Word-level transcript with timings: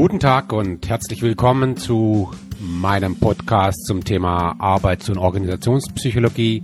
Guten 0.00 0.20
Tag 0.20 0.52
und 0.52 0.88
herzlich 0.88 1.22
willkommen 1.22 1.76
zu 1.76 2.32
meinem 2.60 3.16
Podcast 3.16 3.84
zum 3.84 4.04
Thema 4.04 4.54
Arbeits- 4.60 5.08
und 5.08 5.18
Organisationspsychologie. 5.18 6.62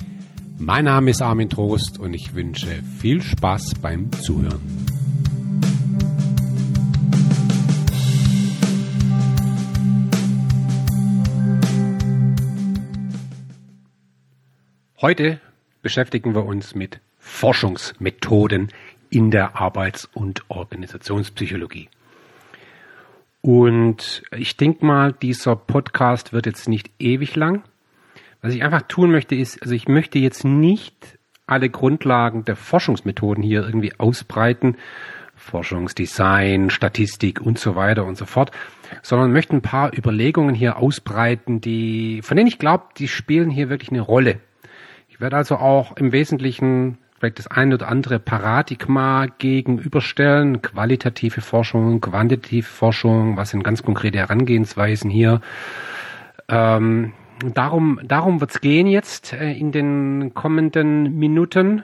Mein 0.57 0.85
Name 0.85 1.11
ist 1.11 1.21
Armin 1.21 1.51
Trost 1.51 1.99
und 1.99 2.15
ich 2.15 2.37
wünsche 2.37 2.81
viel 3.01 3.21
Spaß 3.21 3.73
beim 3.83 4.13
Zuhören. 4.13 4.61
Heute 15.01 15.41
beschäftigen 15.83 16.37
wir 16.37 16.45
uns 16.45 16.77
mit 16.77 17.01
Forschungsmethoden 17.19 18.71
in 19.11 19.33
der 19.33 19.57
Arbeits- 19.57 20.09
und 20.15 20.49
Organisationspsychologie. 20.49 21.89
Und 23.45 24.23
ich 24.35 24.57
denke 24.57 24.87
mal, 24.87 25.13
dieser 25.13 25.55
Podcast 25.55 26.33
wird 26.33 26.47
jetzt 26.47 26.67
nicht 26.67 26.91
ewig 26.99 27.37
lang. 27.37 27.63
Was 28.41 28.55
ich 28.55 28.65
einfach 28.65 28.81
tun 28.89 29.11
möchte, 29.11 29.35
ist, 29.35 29.61
also 29.61 29.75
ich 29.75 29.87
möchte 29.87 30.19
jetzt 30.19 30.47
nicht 30.47 31.19
alle 31.47 31.69
Grundlagen 31.69 32.47
der 32.47 32.57
Forschungsmethoden 32.57 33.45
hier 33.45 33.63
irgendwie 33.63 33.93
ausbreiten, 33.99 34.79
Forschungsdesign, 35.37 36.71
Statistik 36.71 37.39
und 37.39 37.59
so 37.59 37.77
weiter 37.77 38.07
und 38.07 38.17
so 38.17 38.25
fort, 38.25 38.51
sondern 39.03 39.31
möchte 39.31 39.55
ein 39.55 39.61
paar 39.61 39.95
Überlegungen 39.95 40.55
hier 40.55 40.79
ausbreiten, 40.79 41.61
die, 41.61 42.23
von 42.23 42.39
denen 42.39 42.49
ich 42.49 42.59
glaube, 42.59 42.85
die 42.97 43.09
spielen 43.09 43.51
hier 43.51 43.69
wirklich 43.69 43.91
eine 43.91 44.01
Rolle. 44.01 44.41
Ich 45.11 45.21
werde 45.21 45.37
also 45.37 45.57
auch 45.57 45.99
im 45.99 46.13
Wesentlichen 46.13 46.97
vielleicht 47.25 47.39
das 47.39 47.47
ein 47.47 47.73
oder 47.73 47.89
andere 47.89 48.19
Paradigma 48.19 49.25
gegenüberstellen, 49.39 50.61
qualitative 50.61 51.41
Forschung, 51.41 52.03
quantitative 52.03 52.67
Forschung, 52.67 53.39
was 53.39 53.49
sind 53.49 53.65
ganz 53.65 53.83
konkrete 53.83 54.19
Herangehensweisen 54.19 55.09
hier. 55.09 55.41
Ähm, 56.49 57.15
darum 57.55 57.99
darum 58.05 58.43
wird 58.43 58.51
es 58.51 58.61
gehen 58.61 58.87
jetzt 58.87 59.33
äh, 59.33 59.53
in 59.53 59.73
den 59.73 60.35
kommenden 60.35 61.19
Minuten. 61.19 61.83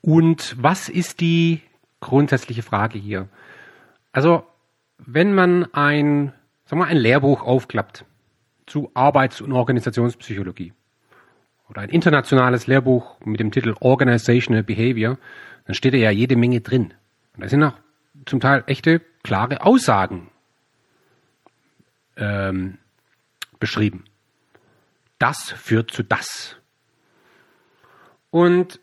Und 0.00 0.56
was 0.58 0.88
ist 0.88 1.20
die 1.20 1.60
grundsätzliche 2.00 2.62
Frage 2.62 2.98
hier? 2.98 3.28
Also, 4.10 4.44
wenn 4.96 5.34
man 5.34 5.66
ein, 5.74 6.32
sagen 6.64 6.80
wir, 6.80 6.86
ein 6.86 6.96
Lehrbuch 6.96 7.42
aufklappt 7.42 8.06
zu 8.64 8.90
Arbeits- 8.94 9.42
und 9.42 9.52
Organisationspsychologie, 9.52 10.72
oder 11.68 11.82
ein 11.82 11.90
internationales 11.90 12.66
Lehrbuch 12.66 13.20
mit 13.24 13.40
dem 13.40 13.50
Titel 13.50 13.74
Organizational 13.80 14.62
Behavior, 14.62 15.18
dann 15.66 15.74
steht 15.74 15.94
da 15.94 15.98
ja 15.98 16.10
jede 16.10 16.36
Menge 16.36 16.60
drin. 16.60 16.94
Und 17.34 17.44
da 17.44 17.48
sind 17.48 17.62
auch 17.62 17.74
zum 18.26 18.40
Teil 18.40 18.64
echte, 18.66 19.00
klare 19.22 19.62
Aussagen 19.62 20.28
ähm, 22.16 22.78
beschrieben. 23.60 24.04
Das 25.18 25.50
führt 25.50 25.90
zu 25.90 26.02
das. 26.02 26.56
Und 28.30 28.80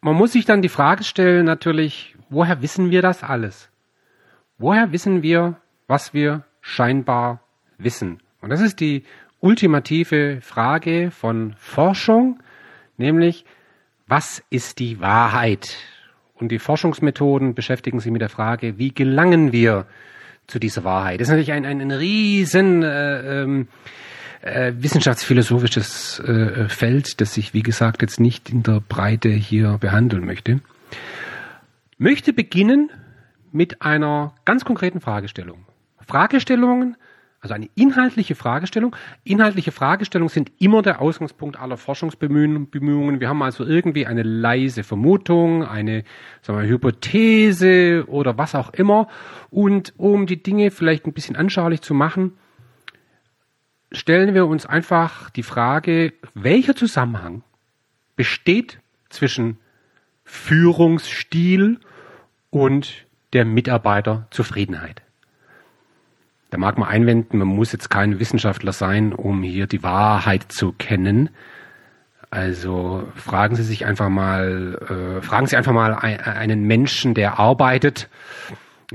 man 0.00 0.14
muss 0.14 0.32
sich 0.32 0.44
dann 0.44 0.62
die 0.62 0.68
Frage 0.68 1.04
stellen, 1.04 1.44
natürlich, 1.44 2.16
woher 2.28 2.62
wissen 2.62 2.90
wir 2.90 3.02
das 3.02 3.22
alles? 3.22 3.70
Woher 4.58 4.92
wissen 4.92 5.22
wir, 5.22 5.60
was 5.86 6.14
wir 6.14 6.44
scheinbar 6.60 7.40
wissen? 7.78 8.22
Und 8.40 8.50
das 8.50 8.60
ist 8.60 8.80
die 8.80 9.04
ultimative 9.42 10.40
Frage 10.40 11.10
von 11.10 11.54
Forschung, 11.58 12.40
nämlich 12.96 13.44
was 14.06 14.42
ist 14.50 14.78
die 14.78 15.00
Wahrheit? 15.00 15.76
Und 16.34 16.48
die 16.48 16.58
Forschungsmethoden 16.58 17.54
beschäftigen 17.54 18.00
sich 18.00 18.10
mit 18.10 18.22
der 18.22 18.28
Frage, 18.28 18.78
wie 18.78 18.94
gelangen 18.94 19.52
wir 19.52 19.86
zu 20.46 20.58
dieser 20.58 20.84
Wahrheit? 20.84 21.20
Das 21.20 21.28
ist 21.28 21.32
natürlich 21.32 21.52
ein, 21.52 21.66
ein, 21.66 21.80
ein 21.80 21.90
riesen 21.90 22.82
äh, 22.82 23.42
ähm, 23.42 23.68
äh, 24.42 24.72
wissenschaftsphilosophisches 24.76 26.20
äh, 26.20 26.68
Feld, 26.68 27.20
das 27.20 27.36
ich, 27.36 27.54
wie 27.54 27.62
gesagt, 27.62 28.02
jetzt 28.02 28.20
nicht 28.20 28.50
in 28.50 28.62
der 28.62 28.80
Breite 28.80 29.28
hier 29.28 29.78
behandeln 29.78 30.24
möchte. 30.24 30.60
Möchte 31.98 32.32
beginnen 32.32 32.90
mit 33.52 33.82
einer 33.82 34.34
ganz 34.44 34.64
konkreten 34.64 35.00
Fragestellung. 35.00 35.66
Fragestellungen, 36.06 36.96
also 37.42 37.54
eine 37.54 37.68
inhaltliche 37.74 38.36
Fragestellung. 38.36 38.94
Inhaltliche 39.24 39.72
Fragestellungen 39.72 40.28
sind 40.30 40.52
immer 40.60 40.80
der 40.80 41.00
Ausgangspunkt 41.00 41.58
aller 41.58 41.76
Forschungsbemühungen. 41.76 43.20
Wir 43.20 43.28
haben 43.28 43.42
also 43.42 43.64
irgendwie 43.64 44.06
eine 44.06 44.22
leise 44.22 44.84
Vermutung, 44.84 45.64
eine 45.64 46.04
sagen 46.40 46.60
wir, 46.60 46.68
Hypothese 46.68 48.04
oder 48.06 48.38
was 48.38 48.54
auch 48.54 48.72
immer. 48.72 49.08
Und 49.50 49.92
um 49.96 50.26
die 50.26 50.40
Dinge 50.40 50.70
vielleicht 50.70 51.04
ein 51.04 51.12
bisschen 51.12 51.34
anschaulich 51.34 51.80
zu 51.82 51.94
machen, 51.94 52.38
stellen 53.90 54.34
wir 54.34 54.46
uns 54.46 54.64
einfach 54.64 55.28
die 55.30 55.42
Frage, 55.42 56.12
welcher 56.34 56.76
Zusammenhang 56.76 57.42
besteht 58.14 58.78
zwischen 59.08 59.58
Führungsstil 60.22 61.80
und 62.50 63.04
der 63.32 63.44
Mitarbeiterzufriedenheit. 63.44 65.02
Da 66.52 66.58
mag 66.58 66.76
man 66.76 66.86
einwenden, 66.86 67.38
man 67.38 67.48
muss 67.48 67.72
jetzt 67.72 67.88
kein 67.88 68.20
Wissenschaftler 68.20 68.72
sein, 68.72 69.14
um 69.14 69.42
hier 69.42 69.66
die 69.66 69.82
Wahrheit 69.82 70.52
zu 70.52 70.72
kennen. 70.72 71.30
Also 72.28 73.08
fragen 73.14 73.56
Sie 73.56 73.62
sich 73.62 73.86
einfach 73.86 74.10
mal, 74.10 74.78
äh, 75.18 75.22
fragen 75.22 75.46
Sie 75.46 75.56
einfach 75.56 75.72
mal 75.72 75.94
einen 75.94 76.64
Menschen, 76.64 77.14
der 77.14 77.38
arbeitet, 77.38 78.10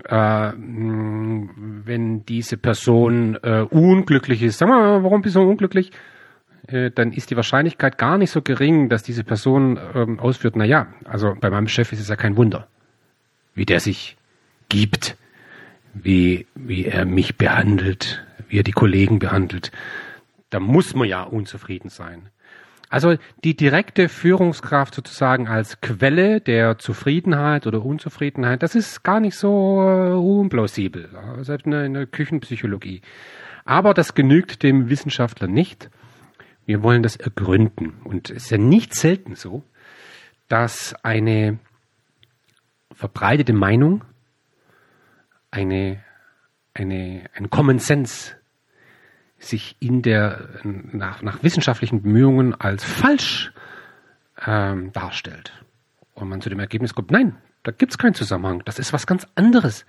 äh, 0.04 0.52
wenn 0.54 2.26
diese 2.28 2.58
Person 2.58 3.40
äh, 3.42 3.62
unglücklich 3.62 4.44
ist. 4.44 4.60
Sag 4.60 4.70
mal, 4.70 5.04
warum 5.04 5.24
bist 5.24 5.36
du 5.36 5.42
unglücklich? 5.42 5.92
Äh, 6.68 6.92
dann 6.92 7.12
ist 7.12 7.32
die 7.32 7.36
Wahrscheinlichkeit 7.38 7.98
gar 7.98 8.20
nicht 8.20 8.30
so 8.30 8.44
gering, 8.44 8.88
dass 8.88 9.02
diese 9.02 9.24
Person 9.24 9.80
ähm, 9.96 10.20
ausführt, 10.20 10.56
na 10.56 10.64
ja, 10.64 10.90
also 11.06 11.34
bei 11.42 11.50
meinem 11.50 11.70
Chef 11.70 11.92
ist 11.92 12.02
es 12.02 12.08
ja 12.08 12.18
kein 12.18 12.38
Wunder, 12.38 12.68
wie 13.56 13.66
der 13.66 13.80
sich 13.80 14.16
gibt 14.70 15.18
wie, 16.04 16.48
wie 16.56 16.86
er 16.86 17.06
mich 17.06 17.38
behandelt, 17.38 18.26
wie 18.48 18.60
er 18.60 18.64
die 18.64 18.72
Kollegen 18.72 19.20
behandelt. 19.20 19.72
Da 20.50 20.60
muss 20.60 20.96
man 20.96 21.08
ja 21.08 21.24
unzufrieden 21.24 21.90
sein. 21.90 22.30
Also 22.90 23.18
die 23.44 23.56
direkte 23.56 24.08
Führungskraft 24.08 24.96
sozusagen 24.96 25.48
als 25.48 25.82
Quelle 25.82 26.40
der 26.40 26.78
Zufriedenheit 26.78 27.68
oder 27.68 27.84
Unzufriedenheit, 27.84 28.64
das 28.64 28.76
ist 28.76 29.04
gar 29.04 29.20
nicht 29.20 29.36
so 29.36 29.82
äh, 29.82 30.14
unplausibel, 30.14 31.10
selbst 31.42 31.66
in 31.66 31.72
der, 31.72 31.86
in 31.86 31.94
der 31.94 32.06
Küchenpsychologie. 32.06 33.02
Aber 33.66 33.94
das 33.94 34.14
genügt 34.14 34.64
dem 34.64 34.90
Wissenschaftler 34.90 35.48
nicht. 35.48 35.90
Wir 36.66 36.82
wollen 36.82 37.04
das 37.04 37.18
ergründen. 37.18 37.96
Und 38.06 38.30
es 38.30 38.46
ist 38.46 38.52
ja 38.52 38.58
nicht 38.58 38.96
selten 38.96 39.36
so, 39.36 39.64
dass 40.48 40.96
eine 41.04 41.60
verbreitete 42.94 43.52
Meinung 43.52 44.06
eine, 45.58 46.04
eine, 46.74 47.24
ein 47.36 47.50
Common 47.50 47.80
Sense 47.80 48.36
sich 49.40 49.76
in 49.80 50.02
der, 50.02 50.50
nach, 50.64 51.22
nach 51.22 51.44
wissenschaftlichen 51.44 52.02
Bemühungen 52.02 52.54
als 52.54 52.84
falsch 52.84 53.52
ähm, 54.46 54.92
darstellt. 54.94 55.54
Und 56.14 56.30
man 56.30 56.42
zu 56.42 56.50
dem 56.50 56.60
Ergebnis 56.60 56.94
kommt, 56.94 57.12
nein, 57.12 57.36
da 57.64 57.72
gibt 57.72 57.92
es 57.92 57.98
keinen 57.98 58.14
Zusammenhang, 58.14 58.64
das 58.66 58.80
ist 58.80 58.94
was 58.94 59.06
ganz 59.06 59.28
anderes. 59.36 59.86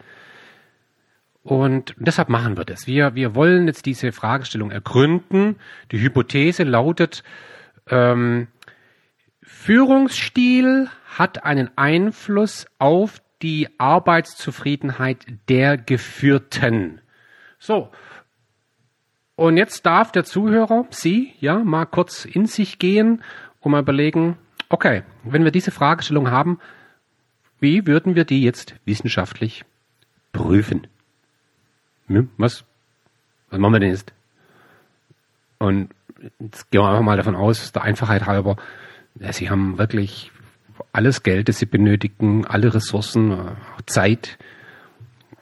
Und 1.43 1.95
deshalb 1.99 2.29
machen 2.29 2.57
wir 2.57 2.65
das. 2.65 2.87
Wir, 2.87 3.15
wir 3.15 3.35
wollen 3.35 3.67
jetzt 3.67 3.87
diese 3.87 4.13
Fragestellung 4.13 4.71
ergründen. 4.71 5.57
Die 5.93 6.01
Hypothese 6.01 6.65
lautet, 6.65 7.23
ähm, 7.89 8.49
Führungsstil 9.43 10.89
hat 11.07 11.45
einen 11.45 11.71
Einfluss 11.77 12.67
auf 12.79 13.23
die 13.43 13.69
Arbeitszufriedenheit 13.79 15.27
der 15.49 15.77
Geführten. 15.77 17.01
So. 17.59 17.91
Und 19.37 19.57
jetzt 19.57 19.87
darf 19.87 20.11
der 20.11 20.25
Zuhörer, 20.25 20.87
Sie, 20.91 21.33
ja, 21.39 21.59
mal 21.59 21.87
kurz 21.87 22.25
in 22.25 22.47
sich 22.47 22.79
gehen 22.79 23.23
und 23.61 23.73
mal 23.73 23.83
überlegen, 23.83 24.37
okay, 24.69 25.03
wenn 25.23 25.45
wir 25.45 25.53
diese 25.53 25.71
Fragestellung 25.71 26.31
haben, 26.31 26.59
wie 27.61 27.87
würden 27.87 28.15
wir 28.15 28.25
die 28.25 28.43
jetzt 28.43 28.75
wissenschaftlich 28.85 29.65
prüfen? 30.33 30.87
Hm, 32.09 32.31
was? 32.37 32.65
Was 33.51 33.59
machen 33.59 33.75
wir 33.75 33.81
denn 33.81 33.91
jetzt? 33.91 34.13
Und 35.59 35.91
jetzt 36.39 36.71
gehen 36.71 36.81
wir 36.81 36.89
einfach 36.89 37.03
mal 37.03 37.17
davon 37.17 37.37
aus, 37.37 37.73
der 37.73 37.83
Einfachheit 37.83 38.27
halber, 38.27 38.57
ja, 39.21 39.33
Sie 39.33 39.51
haben 39.51 39.79
wirklich 39.79 40.31
alles 40.93 41.23
Geld, 41.23 41.49
das 41.49 41.59
sie 41.59 41.67
benötigen, 41.67 42.47
alle 42.47 42.75
Ressourcen, 42.75 43.33
äh, 43.33 43.55
Zeit. 43.87 44.39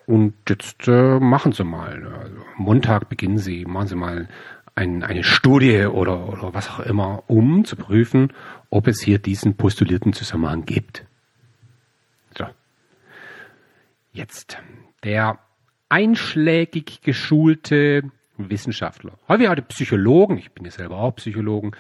Und 0.07 0.35
jetzt 0.49 0.87
äh, 0.87 1.19
machen 1.19 1.53
sie 1.53 1.65
mal. 1.65 2.07
Also 2.21 2.37
Montag 2.57 3.09
beginnen 3.09 3.39
sie, 3.39 3.65
machen 3.65 3.89
sie 3.89 3.97
mal 3.97 4.29
ein, 4.75 5.03
eine 5.03 5.25
Studie 5.25 5.87
oder, 5.87 6.29
oder 6.29 6.55
was 6.55 6.71
auch 6.71 6.81
immer, 6.81 7.25
um 7.27 7.65
zu 7.65 7.77
prüfen, 7.77 8.33
ob 8.71 8.87
es 8.87 9.01
hier 9.01 9.19
diesen 9.19 9.57
postulierten 9.57 10.13
Zusammenhang 10.13 10.65
gibt. 10.65 11.05
So. 12.37 12.47
Jetzt, 14.13 14.59
der 15.03 15.39
einschlägig 15.89 17.01
geschulte 17.01 18.03
Wissenschaftler. 18.37 19.13
Häufig 19.29 19.49
die 19.49 19.63
Psychologen, 19.63 20.39
ich 20.39 20.53
bin 20.53 20.65
ja 20.65 20.71
selber 20.71 20.99
auch 20.99 21.17
Psychologen, 21.17 21.73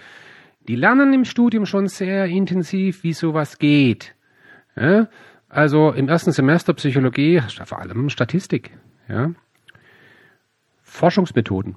die 0.68 0.76
lernen 0.76 1.12
im 1.12 1.24
Studium 1.24 1.66
schon 1.66 1.88
sehr 1.88 2.26
intensiv, 2.26 3.02
wie 3.02 3.12
sowas 3.12 3.58
geht. 3.58 4.14
Ja? 4.76 5.08
Also 5.48 5.92
im 5.92 6.08
ersten 6.08 6.32
Semester 6.32 6.74
Psychologie 6.74 7.40
vor 7.64 7.78
allem 7.78 8.08
Statistik, 8.10 8.72
ja? 9.08 9.30
Forschungsmethoden. 10.82 11.76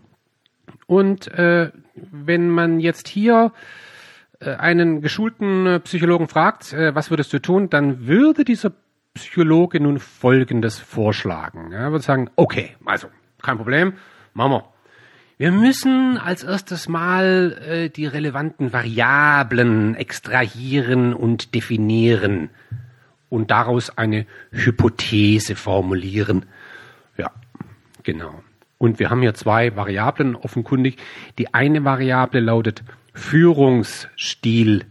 Und 0.88 1.28
äh, 1.28 1.72
wenn 1.94 2.50
man 2.50 2.80
jetzt 2.80 3.08
hier 3.08 3.52
äh, 4.40 4.56
einen 4.56 5.02
geschulten 5.02 5.66
äh, 5.66 5.80
Psychologen 5.82 6.28
fragt, 6.28 6.74
äh, 6.74 6.96
was 6.96 7.10
würdest 7.10 7.32
du 7.34 7.40
tun, 7.40 7.70
dann 7.70 8.08
würde 8.08 8.44
dieser 8.44 8.72
Psychologe 9.14 9.80
nun 9.80 10.00
Folgendes 10.00 10.80
vorschlagen. 10.80 11.72
Er 11.72 11.92
würde 11.92 12.04
sagen, 12.04 12.30
okay, 12.36 12.76
also 12.86 13.08
kein 13.42 13.58
Problem, 13.58 13.94
machen 14.34 14.52
wir. 14.52 14.69
Wir 15.40 15.54
müssen 15.54 16.18
als 16.18 16.44
erstes 16.44 16.90
mal 16.90 17.58
äh, 17.66 17.90
die 17.90 18.06
relevanten 18.06 18.74
Variablen 18.74 19.96
extrahieren 19.96 21.14
und 21.14 21.56
definieren 21.56 22.50
und 23.30 23.50
daraus 23.50 23.98
eine 23.98 24.26
Hypothese 24.52 25.56
formulieren. 25.56 26.46
Ja, 27.16 27.32
genau. 28.04 28.44
Und 28.78 29.00
wir 29.00 29.10
haben 29.10 29.22
hier 29.22 29.34
zwei 29.34 29.78
Variablen 29.78 30.36
offenkundig. 30.36 30.98
Die 31.38 31.54
eine 31.54 31.86
Variable 31.86 32.42
lautet 32.42 32.84
Führungsstil. 33.14 34.84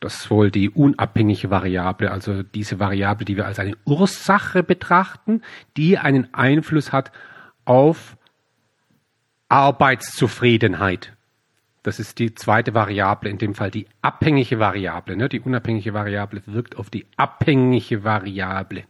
Das 0.00 0.22
ist 0.22 0.30
wohl 0.32 0.50
die 0.50 0.70
unabhängige 0.70 1.50
Variable, 1.50 2.10
also 2.10 2.42
diese 2.42 2.80
Variable, 2.80 3.26
die 3.26 3.36
wir 3.36 3.46
als 3.46 3.60
eine 3.60 3.76
Ursache 3.84 4.64
betrachten, 4.64 5.42
die 5.76 5.98
einen 5.98 6.34
Einfluss 6.34 6.90
hat 6.90 7.12
auf 7.64 8.16
Arbeitszufriedenheit. 9.48 11.12
Das 11.82 12.00
ist 12.00 12.18
die 12.18 12.34
zweite 12.34 12.74
Variable, 12.74 13.30
in 13.30 13.38
dem 13.38 13.54
Fall 13.54 13.70
die 13.70 13.86
abhängige 14.02 14.58
Variable. 14.58 15.16
Ne? 15.16 15.28
Die 15.28 15.40
unabhängige 15.40 15.94
Variable 15.94 16.42
wirkt 16.46 16.76
auf 16.76 16.90
die 16.90 17.06
abhängige 17.16 18.02
Variable. 18.02 18.84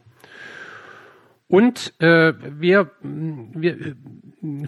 Und 1.49 1.93
äh, 2.01 2.33
wir, 2.59 2.91
wir 3.03 3.97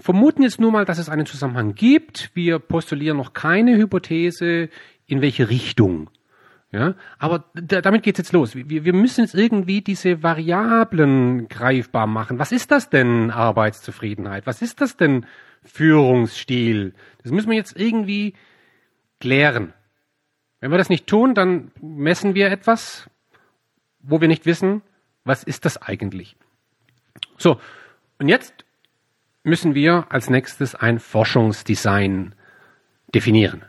vermuten 0.01 0.43
jetzt 0.43 0.61
nur 0.61 0.71
mal, 0.71 0.85
dass 0.85 0.99
es 0.99 1.09
einen 1.09 1.27
Zusammenhang 1.27 1.75
gibt. 1.75 2.31
Wir 2.35 2.59
postulieren 2.59 3.17
noch 3.17 3.33
keine 3.33 3.77
Hypothese, 3.77 4.69
in 5.07 5.23
welche 5.23 5.49
Richtung. 5.49 6.11
Ja, 6.71 6.97
aber 7.19 7.47
damit 7.55 8.03
geht's 8.03 8.19
jetzt 8.19 8.33
los. 8.33 8.55
Wir, 8.55 8.85
wir 8.85 8.93
müssen 8.93 9.23
jetzt 9.23 9.35
irgendwie 9.35 9.81
diese 9.81 10.23
Variablen 10.23 11.49
greifbar 11.49 12.07
machen. 12.07 12.39
Was 12.39 12.53
ist 12.53 12.71
das 12.71 12.91
denn 12.91 13.31
Arbeitszufriedenheit? 13.31 14.47
Was 14.47 14.61
ist 14.61 14.83
das 14.83 14.99
denn 14.99 15.25
Führungsstil? 15.65 16.95
Das 17.23 17.33
müssen 17.33 17.51
wir 17.51 17.57
jetzt 17.57 17.79
irgendwie 17.79 18.35
klären. 19.21 19.73
Wenn 20.61 20.71
wir 20.71 20.79
das 20.79 20.89
nicht 20.89 21.07
tun, 21.07 21.35
dann 21.35 21.71
messen 21.81 22.35
wir 22.35 22.51
etwas, 22.51 23.09
wo 24.01 24.21
wir 24.21 24.29
nicht 24.29 24.47
wissen, 24.47 24.83
was 25.25 25.45
ist 25.45 25.65
das 25.65 25.81
eigentlich. 25.81 26.37
So, 27.37 27.61
und 28.19 28.29
jetzt 28.29 28.65
müssen 29.45 29.75
wir 29.75 30.07
als 30.11 30.31
nächstes 30.31 30.75
ein 30.75 30.99
Forschungsdesign 30.99 32.35
definieren. 33.15 33.65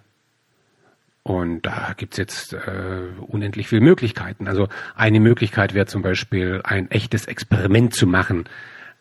Und 1.23 1.61
da 1.61 1.93
gibt's 1.95 2.17
jetzt 2.17 2.53
äh, 2.53 3.07
unendlich 3.27 3.67
viele 3.67 3.81
Möglichkeiten. 3.81 4.47
Also 4.47 4.67
eine 4.95 5.19
Möglichkeit 5.19 5.73
wäre 5.73 5.85
zum 5.85 6.01
Beispiel 6.01 6.61
ein 6.63 6.89
echtes 6.89 7.25
Experiment 7.25 7.93
zu 7.93 8.07
machen. 8.07 8.45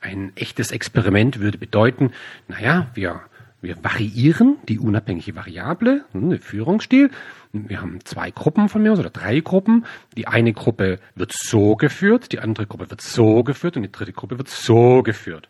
Ein 0.00 0.32
echtes 0.36 0.70
Experiment 0.70 1.40
würde 1.40 1.58
bedeuten, 1.58 2.12
naja, 2.46 2.88
wir, 2.94 3.22
wir 3.60 3.82
variieren 3.82 4.56
die 4.68 4.78
unabhängige 4.78 5.34
Variable, 5.34 6.04
der 6.14 6.38
Führungsstil. 6.38 7.10
Wir 7.52 7.80
haben 7.80 7.98
zwei 8.04 8.30
Gruppen 8.30 8.68
von 8.68 8.82
mir 8.82 8.92
oder 8.92 9.10
drei 9.10 9.40
Gruppen. 9.40 9.84
Die 10.16 10.28
eine 10.28 10.52
Gruppe 10.52 11.00
wird 11.16 11.32
so 11.32 11.74
geführt, 11.74 12.30
die 12.32 12.38
andere 12.38 12.66
Gruppe 12.66 12.90
wird 12.90 13.00
so 13.00 13.42
geführt 13.42 13.76
und 13.76 13.82
die 13.82 13.92
dritte 13.92 14.12
Gruppe 14.12 14.38
wird 14.38 14.48
so 14.48 15.02
geführt. 15.02 15.48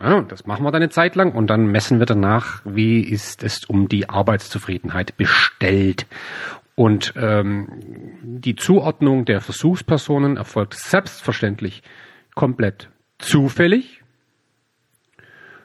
Ja, 0.00 0.20
das 0.20 0.46
machen 0.46 0.64
wir 0.64 0.70
dann 0.70 0.82
eine 0.82 0.90
Zeit 0.90 1.16
lang 1.16 1.32
und 1.32 1.48
dann 1.48 1.66
messen 1.66 1.98
wir 1.98 2.06
danach, 2.06 2.60
wie 2.64 3.00
ist 3.00 3.42
es 3.42 3.64
um 3.64 3.88
die 3.88 4.08
Arbeitszufriedenheit 4.08 5.16
bestellt. 5.16 6.06
Und 6.76 7.14
ähm, 7.16 7.66
die 8.22 8.54
Zuordnung 8.54 9.24
der 9.24 9.40
Versuchspersonen 9.40 10.36
erfolgt 10.36 10.74
selbstverständlich 10.74 11.82
komplett 12.36 12.90
zufällig. 13.18 14.02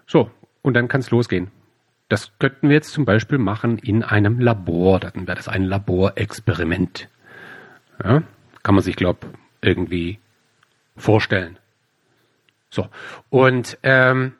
So, 0.06 0.30
und 0.62 0.74
dann 0.76 0.88
kann 0.88 1.02
es 1.02 1.12
losgehen. 1.12 1.52
Das 2.10 2.32
könnten 2.38 2.70
wir 2.70 2.76
jetzt 2.76 2.92
zum 2.92 3.06
Beispiel 3.06 3.38
machen 3.38 3.78
in 3.80 4.04
einem 4.04 4.40
Labor. 4.40 5.00
Dann 5.00 5.28
wäre 5.28 5.36
das 5.36 5.48
ein 5.48 5.64
Laborexperiment. 5.64 7.10
Ja, 8.04 8.24
kann 8.62 8.76
man 8.76 8.84
sich, 8.84 8.96
glaube 8.96 9.28
irgendwie 9.62 10.20
vorstellen. 10.96 11.58
So, 12.70 12.88
und 13.30 13.78
ähm, 13.84 14.34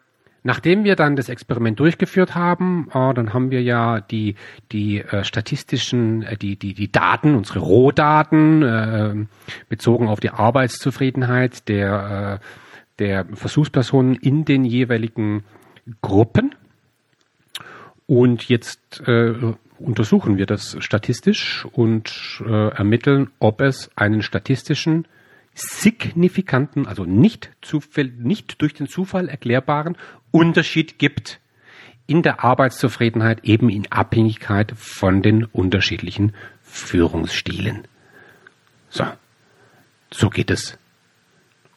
nachdem 0.44 0.84
wir 0.84 0.96
dann 0.96 1.16
das 1.16 1.30
Experiment 1.30 1.80
durchgeführt 1.80 2.36
haben, 2.36 2.90
äh, 2.94 3.14
dann 3.14 3.34
haben 3.34 3.52
wir 3.52 3.62
ja 3.62 4.02
die, 4.02 4.36
die 4.72 5.00
äh, 5.00 5.24
statistischen, 5.24 6.24
äh, 6.24 6.38
die, 6.38 6.58
die, 6.58 6.74
die 6.74 6.92
Daten, 6.92 7.36
unsere 7.36 7.60
Rohdaten, 7.60 8.64
äh, 8.64 9.26
bezogen 9.70 10.08
auf 10.08 10.20
die 10.20 10.32
Arbeitszufriedenheit 10.32 11.68
der, 11.70 12.40
äh, 12.42 12.46
der 13.00 13.26
Versuchspersonen 13.34 14.16
in 14.16 14.46
den 14.46 14.64
jeweiligen 14.64 15.44
Gruppen. 16.02 16.56
Und 18.06 18.50
jetzt 18.50 19.02
äh, 19.08 19.34
untersuchen 19.80 20.38
wir 20.38 20.46
das 20.46 20.78
statistisch 20.80 21.66
und 21.72 22.42
äh, 22.46 22.70
ermitteln, 22.70 23.32
ob 23.40 23.62
es 23.62 23.90
einen 23.96 24.22
statistischen 24.22 25.08
signifikanten, 25.54 26.88
also 26.88 27.06
nicht, 27.06 27.52
zufall, 27.62 28.06
nicht 28.06 28.62
durch 28.62 28.74
den 28.74 28.88
Zufall 28.88 29.30
erklärbaren 29.30 29.98
Unterschied 30.32 30.98
gibt 30.98 31.40
in 32.08 32.22
der 32.22 32.44
Arbeitszufriedenheit 32.44 33.44
eben 33.44 33.70
in 33.70 33.92
Abhängigkeit 33.92 34.74
von 34.76 35.22
den 35.22 35.46
unterschiedlichen 35.46 36.34
Führungsstilen. 36.62 37.88
So, 38.90 39.06
so 40.12 40.30
geht 40.30 40.52
es. 40.52 40.78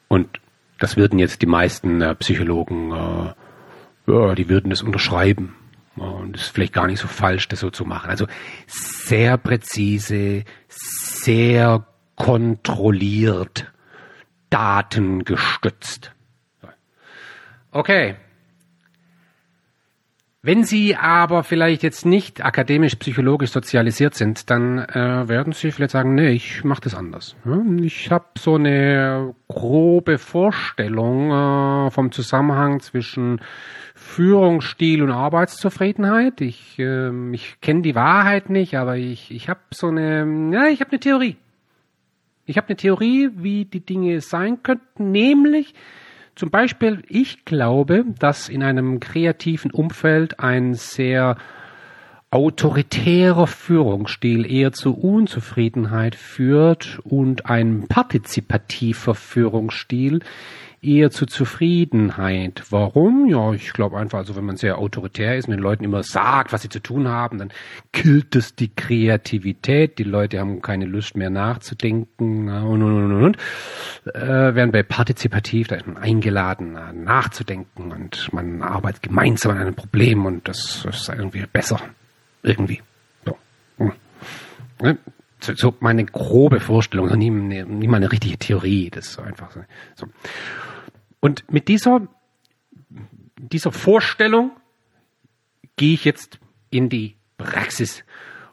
Und 0.08 0.40
das 0.78 0.97
würden 0.97 1.18
jetzt 1.18 1.42
die 1.42 1.47
meisten 1.47 2.00
äh, 2.02 2.14
Psychologen, 2.14 2.92
äh, 2.92 4.12
ja, 4.12 4.35
die 4.35 4.49
würden 4.49 4.71
das 4.71 4.83
unterschreiben. 4.83 5.56
Und 5.97 6.37
es 6.37 6.42
ist 6.42 6.49
vielleicht 6.50 6.75
gar 6.75 6.87
nicht 6.87 7.00
so 7.00 7.09
falsch, 7.09 7.49
das 7.49 7.61
so 7.61 7.71
zu 7.71 7.85
machen. 7.87 8.11
Also 8.11 8.26
sehr 8.66 9.38
präzise, 9.38 10.45
sehr 10.68 11.87
kontrolliert, 12.16 13.73
datengestützt. 14.50 16.12
Okay. 17.71 18.16
Wenn 20.47 20.62
Sie 20.62 20.95
aber 20.95 21.43
vielleicht 21.43 21.83
jetzt 21.83 22.07
nicht 22.07 22.45
akademisch-psychologisch 22.45 23.50
sozialisiert 23.50 24.15
sind, 24.15 24.49
dann 24.49 24.79
äh, 24.79 25.29
werden 25.29 25.53
Sie 25.53 25.73
vielleicht 25.73 25.91
sagen, 25.91 26.15
nee, 26.15 26.29
ich 26.29 26.62
mache 26.62 26.83
das 26.83 26.95
anders. 26.95 27.35
Ich 27.83 28.12
habe 28.12 28.26
so 28.38 28.55
eine 28.55 29.35
grobe 29.49 30.19
Vorstellung 30.19 31.33
äh, 31.33 31.91
vom 31.91 32.12
Zusammenhang 32.12 32.79
zwischen 32.79 33.41
Führungsstil 33.97 35.03
und 35.03 35.11
Arbeitszufriedenheit. 35.11 36.41
Ich, 36.41 36.79
äh, 36.79 37.11
ich 37.33 37.61
kenne 37.61 37.83
die 37.83 37.97
Wahrheit 37.97 38.49
nicht, 38.49 38.76
aber 38.76 38.97
ich, 38.97 39.33
ich 39.33 39.49
habe 39.49 39.62
so 39.75 39.88
eine, 39.88 40.53
ja, 40.53 40.69
ich 40.69 40.79
habe 40.79 40.93
eine 40.93 41.00
Theorie. 41.00 41.38
Ich 42.45 42.57
habe 42.57 42.69
eine 42.69 42.76
Theorie, 42.76 43.31
wie 43.35 43.65
die 43.65 43.85
Dinge 43.85 44.21
sein 44.21 44.62
könnten, 44.62 45.11
nämlich 45.11 45.75
zum 46.37 46.50
Beispiel, 46.50 47.02
ich 47.09 47.47
glaube, 47.47 48.05
dass 48.19 48.49
in 48.50 48.62
einem 48.62 49.00
kreativen 49.00 49.71
Umfeld 49.71 50.38
ein 50.38 50.75
sehr 50.75 51.37
autoritärer 52.31 53.47
Führungsstil 53.47 54.45
eher 54.50 54.73
zu 54.73 54.95
Unzufriedenheit 54.95 56.14
führt 56.14 57.00
und 57.05 57.47
ein 57.47 57.87
partizipativer 57.88 59.14
Führungsstil 59.14 60.21
eher 60.83 61.11
zu 61.11 61.26
Zufriedenheit. 61.26 62.62
Warum? 62.71 63.28
Ja, 63.28 63.52
ich 63.52 63.73
glaube 63.73 63.97
einfach, 63.99 64.18
also 64.18 64.37
wenn 64.37 64.45
man 64.45 64.56
sehr 64.56 64.78
autoritär 64.78 65.37
ist 65.37 65.49
und 65.49 65.52
den 65.52 65.61
Leuten 65.61 65.85
immer 65.85 66.02
sagt, 66.02 66.52
was 66.52 66.62
sie 66.62 66.68
zu 66.68 66.80
tun 66.80 67.09
haben, 67.09 67.38
dann 67.38 67.52
killt 67.92 68.37
es 68.37 68.54
die 68.54 68.75
Kreativität. 68.75 69.99
Die 69.99 70.04
Leute 70.04 70.38
haben 70.38 70.62
keine 70.62 70.87
Lust 70.87 71.16
mehr 71.16 71.30
nachzudenken 71.30 72.49
und 72.49 72.83
und 72.83 72.97
und 72.97 73.12
und. 73.12 73.25
und. 73.25 73.37
Äh, 74.14 74.54
während 74.54 74.73
bei 74.73 74.83
partizipativ, 74.83 75.68
da 75.68 75.76
ist 75.76 75.87
man 75.87 75.97
eingeladen, 75.97 76.76
nachzudenken 77.04 77.92
und 77.92 78.33
man 78.33 78.62
arbeitet 78.62 79.02
gemeinsam 79.02 79.52
an 79.52 79.59
einem 79.59 79.75
Problem 79.75 80.26
und 80.26 80.49
das 80.49 80.85
ist 80.85 81.09
irgendwie 81.09 81.45
besser. 81.52 81.80
Irgendwie. 82.42 82.80
So. 83.25 83.37
Hm. 84.80 84.99
Ne? 85.47 85.57
so 85.57 85.75
meine 85.81 86.05
grobe 86.05 86.61
Vorstellung, 86.61 87.16
nie, 87.16 87.31
nie 87.31 87.88
mal 87.88 87.97
eine 87.97 88.12
richtige 88.12 88.38
Theorie, 88.38 88.90
das 88.90 89.09
ist 89.09 89.19
einfach 89.19 89.50
so. 89.95 90.07
Und 91.21 91.50
mit 91.50 91.69
dieser, 91.69 92.07
dieser 93.37 93.73
Vorstellung 93.73 94.52
gehe 95.76 95.95
ich 95.95 96.05
jetzt 96.05 96.38
in 96.71 96.88
die 96.88 97.16
Praxis. 97.37 98.05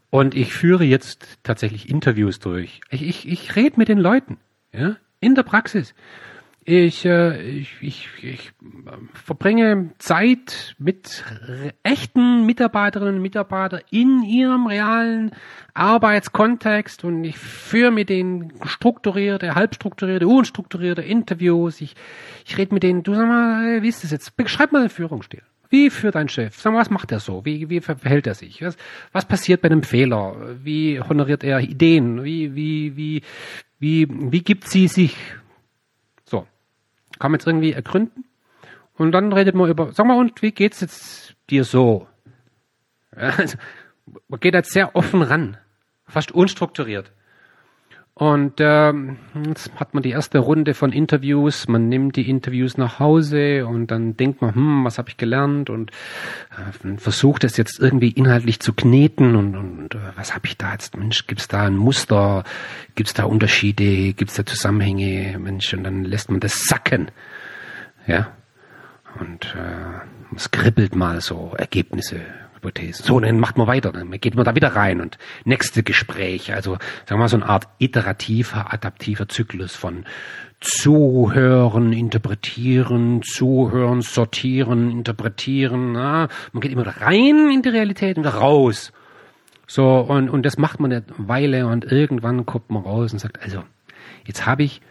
Und 0.10 0.36
ich 0.36 0.54
führe 0.54 0.84
jetzt 0.84 1.40
tatsächlich 1.44 1.90
Interviews 1.90 2.40
durch. 2.40 2.82
Ich, 2.90 3.02
ich, 3.02 3.28
ich 3.28 3.56
rede 3.56 3.78
mit 3.78 3.88
den 3.88 3.98
Leuten, 3.98 4.38
ja, 4.72 4.98
in 5.20 5.36
der 5.36 5.44
Praxis. 5.44 5.96
Ich, 6.66 7.04
äh, 7.06 7.42
ich, 7.42 7.76
ich, 7.82 8.10
ich 8.22 8.52
verbringe 9.14 9.90
Zeit 9.98 10.76
mit 10.80 11.26
echten 11.84 12.46
Mitarbeiterinnen 12.46 13.16
und 13.16 13.22
Mitarbeitern 13.22 13.82
in 13.92 14.24
ihrem 14.24 14.68
realen 14.68 15.32
Arbeitskontext 15.74 17.04
und 17.04 17.26
ich 17.26 17.38
führe 17.38 17.92
mit 17.92 18.10
denen 18.10 18.54
strukturierte, 18.64 19.56
halbstrukturierte, 19.56 20.28
unstrukturierte 20.28 21.02
Interviews. 21.02 21.82
Ich, 21.82 21.96
ich 22.46 22.58
rede 22.58 22.74
mit 22.74 22.84
denen, 22.84 23.04
du 23.04 23.14
sag 23.14 23.28
mal, 23.28 23.82
wie 23.82 23.90
ist 23.90 24.06
das 24.06 24.12
jetzt? 24.12 24.38
Beschreib 24.38 24.72
mal 24.72 24.82
den 24.82 24.90
Führungsstil. 24.90 25.42
Wie 25.70 25.90
führt 25.90 26.16
ein 26.16 26.30
Chef? 26.30 26.56
Sag 26.56 26.72
mal, 26.72 26.80
was 26.80 26.92
macht 26.92 27.12
er 27.12 27.20
so? 27.20 27.44
Wie, 27.44 27.70
wie 27.70 27.82
verhält 27.82 28.28
er 28.28 28.36
sich? 28.36 28.62
Was, 28.62 28.78
was 29.12 29.26
passiert 29.26 29.62
bei 29.62 29.70
einem 29.70 29.84
Fehler? 29.84 30.56
Wie 30.64 31.02
honoriert 31.02 31.44
er 31.44 31.60
Ideen? 31.60 32.24
Wie, 32.24 32.56
wie, 32.56 32.96
wie, 32.96 33.22
wie, 33.80 34.08
wie 34.10 34.44
gibt 34.44 34.70
sie 34.70 34.88
sich? 34.88 35.18
Kann 37.24 37.32
man 37.32 37.40
jetzt 37.40 37.48
irgendwie 37.48 37.72
ergründen. 37.72 38.26
Und 38.96 39.14
dann 39.14 39.32
redet 39.32 39.56
man 39.56 39.70
über, 39.70 39.94
sag 39.94 40.06
mal, 40.06 40.18
und 40.18 40.42
wie 40.42 40.52
geht's 40.52 40.82
jetzt 40.82 41.36
dir 41.50 41.64
so? 41.64 42.06
Also, 43.16 43.58
man 44.28 44.42
geht 44.42 44.54
jetzt 44.56 44.74
sehr 44.74 44.94
offen 44.94 45.22
ran, 45.22 45.56
fast 46.06 46.34
unstrukturiert. 46.34 47.14
Und 48.16 48.54
ähm, 48.60 49.18
jetzt 49.48 49.74
hat 49.76 49.96
man 49.96 50.04
die 50.04 50.12
erste 50.12 50.38
Runde 50.38 50.76
von 50.76 50.92
Interviews, 50.92 51.68
man 51.68 51.90
nimmt 51.90 52.16
die 52.16 52.30
Interviews 52.30 52.78
nach 52.78 53.00
Hause 53.00 53.66
und 53.66 53.88
dann 53.88 54.16
denkt 54.16 54.40
man, 54.40 54.54
hm, 54.54 54.86
was 54.86 55.00
habe 55.00 55.10
ich 55.10 55.18
gelernt? 55.18 55.72
Und 55.72 55.90
äh, 56.52 56.98
versucht 56.98 57.44
es 57.44 57.58
jetzt 57.58 57.80
irgendwie 57.80 58.12
inhaltlich 58.12 58.60
zu 58.60 58.74
kneten 58.74 59.36
und, 59.36 59.56
und 59.56 59.96
äh, 59.96 60.16
was 60.16 60.36
habe 60.36 60.46
ich 60.46 60.58
da 60.58 60.74
jetzt, 60.74 60.96
Mensch, 60.96 61.26
gibt's 61.26 61.48
da 61.48 61.64
ein 61.64 61.76
Muster, 61.76 62.44
gibt's 62.94 63.16
da 63.16 63.24
Unterschiede, 63.24 64.14
gibt's 64.14 64.36
da 64.36 64.46
Zusammenhänge, 64.46 65.40
Mensch, 65.40 65.74
und 65.74 65.84
dann 65.84 66.04
lässt 66.04 66.30
man 66.30 66.40
das 66.40 66.66
sacken, 66.66 67.10
ja, 68.06 68.32
und 69.20 69.56
äh, 69.56 70.36
es 70.36 70.52
kribbelt 70.52 70.96
mal 70.96 71.20
so 71.20 71.54
Ergebnisse 71.58 72.22
Hypothesen. 72.64 73.06
So, 73.06 73.20
dann 73.20 73.40
macht 73.40 73.58
man 73.58 73.68
weiter, 73.68 73.92
dann 73.92 74.10
geht 74.12 74.36
man 74.36 74.46
da 74.46 74.56
wieder 74.56 74.76
rein 74.76 75.02
und 75.02 75.18
nächste 75.44 75.84
Gespräch. 75.84 76.54
Also 76.54 76.74
sagen 76.74 77.10
wir 77.10 77.18
mal 77.18 77.28
so 77.28 77.38
eine 77.38 77.48
Art 77.48 77.68
iterativer, 77.80 78.74
adaptiver 78.74 79.28
Zyklus 79.28 79.76
von 79.76 80.06
Zuhören, 80.62 81.92
interpretieren, 81.92 83.22
zuhören, 83.22 84.02
sortieren, 84.02 84.92
interpretieren. 84.92 85.92
Na, 85.92 86.30
man 86.54 86.62
geht 86.62 86.72
immer 86.72 86.88
rein 86.88 87.52
in 87.54 87.62
die 87.62 87.70
Realität 87.70 88.18
und 88.18 88.26
raus. 88.26 88.94
So, 89.68 90.00
und, 90.00 90.30
und 90.30 90.46
das 90.46 90.58
macht 90.58 90.80
man 90.80 90.92
eine 90.92 91.04
Weile 91.18 91.68
und 91.68 91.84
irgendwann 91.92 92.46
kommt 92.46 92.70
man 92.70 92.84
raus 92.84 93.12
und 93.12 93.20
sagt, 93.20 93.42
also, 93.42 93.64
jetzt 94.26 94.46
habe 94.46 94.64
ich 94.64 94.82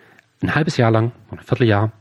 ein 0.43 0.55
halbes 0.55 0.77
Jahr 0.77 0.91
lang, 0.91 1.13
ein 1.31 1.39
Vierteljahr, 1.39 1.93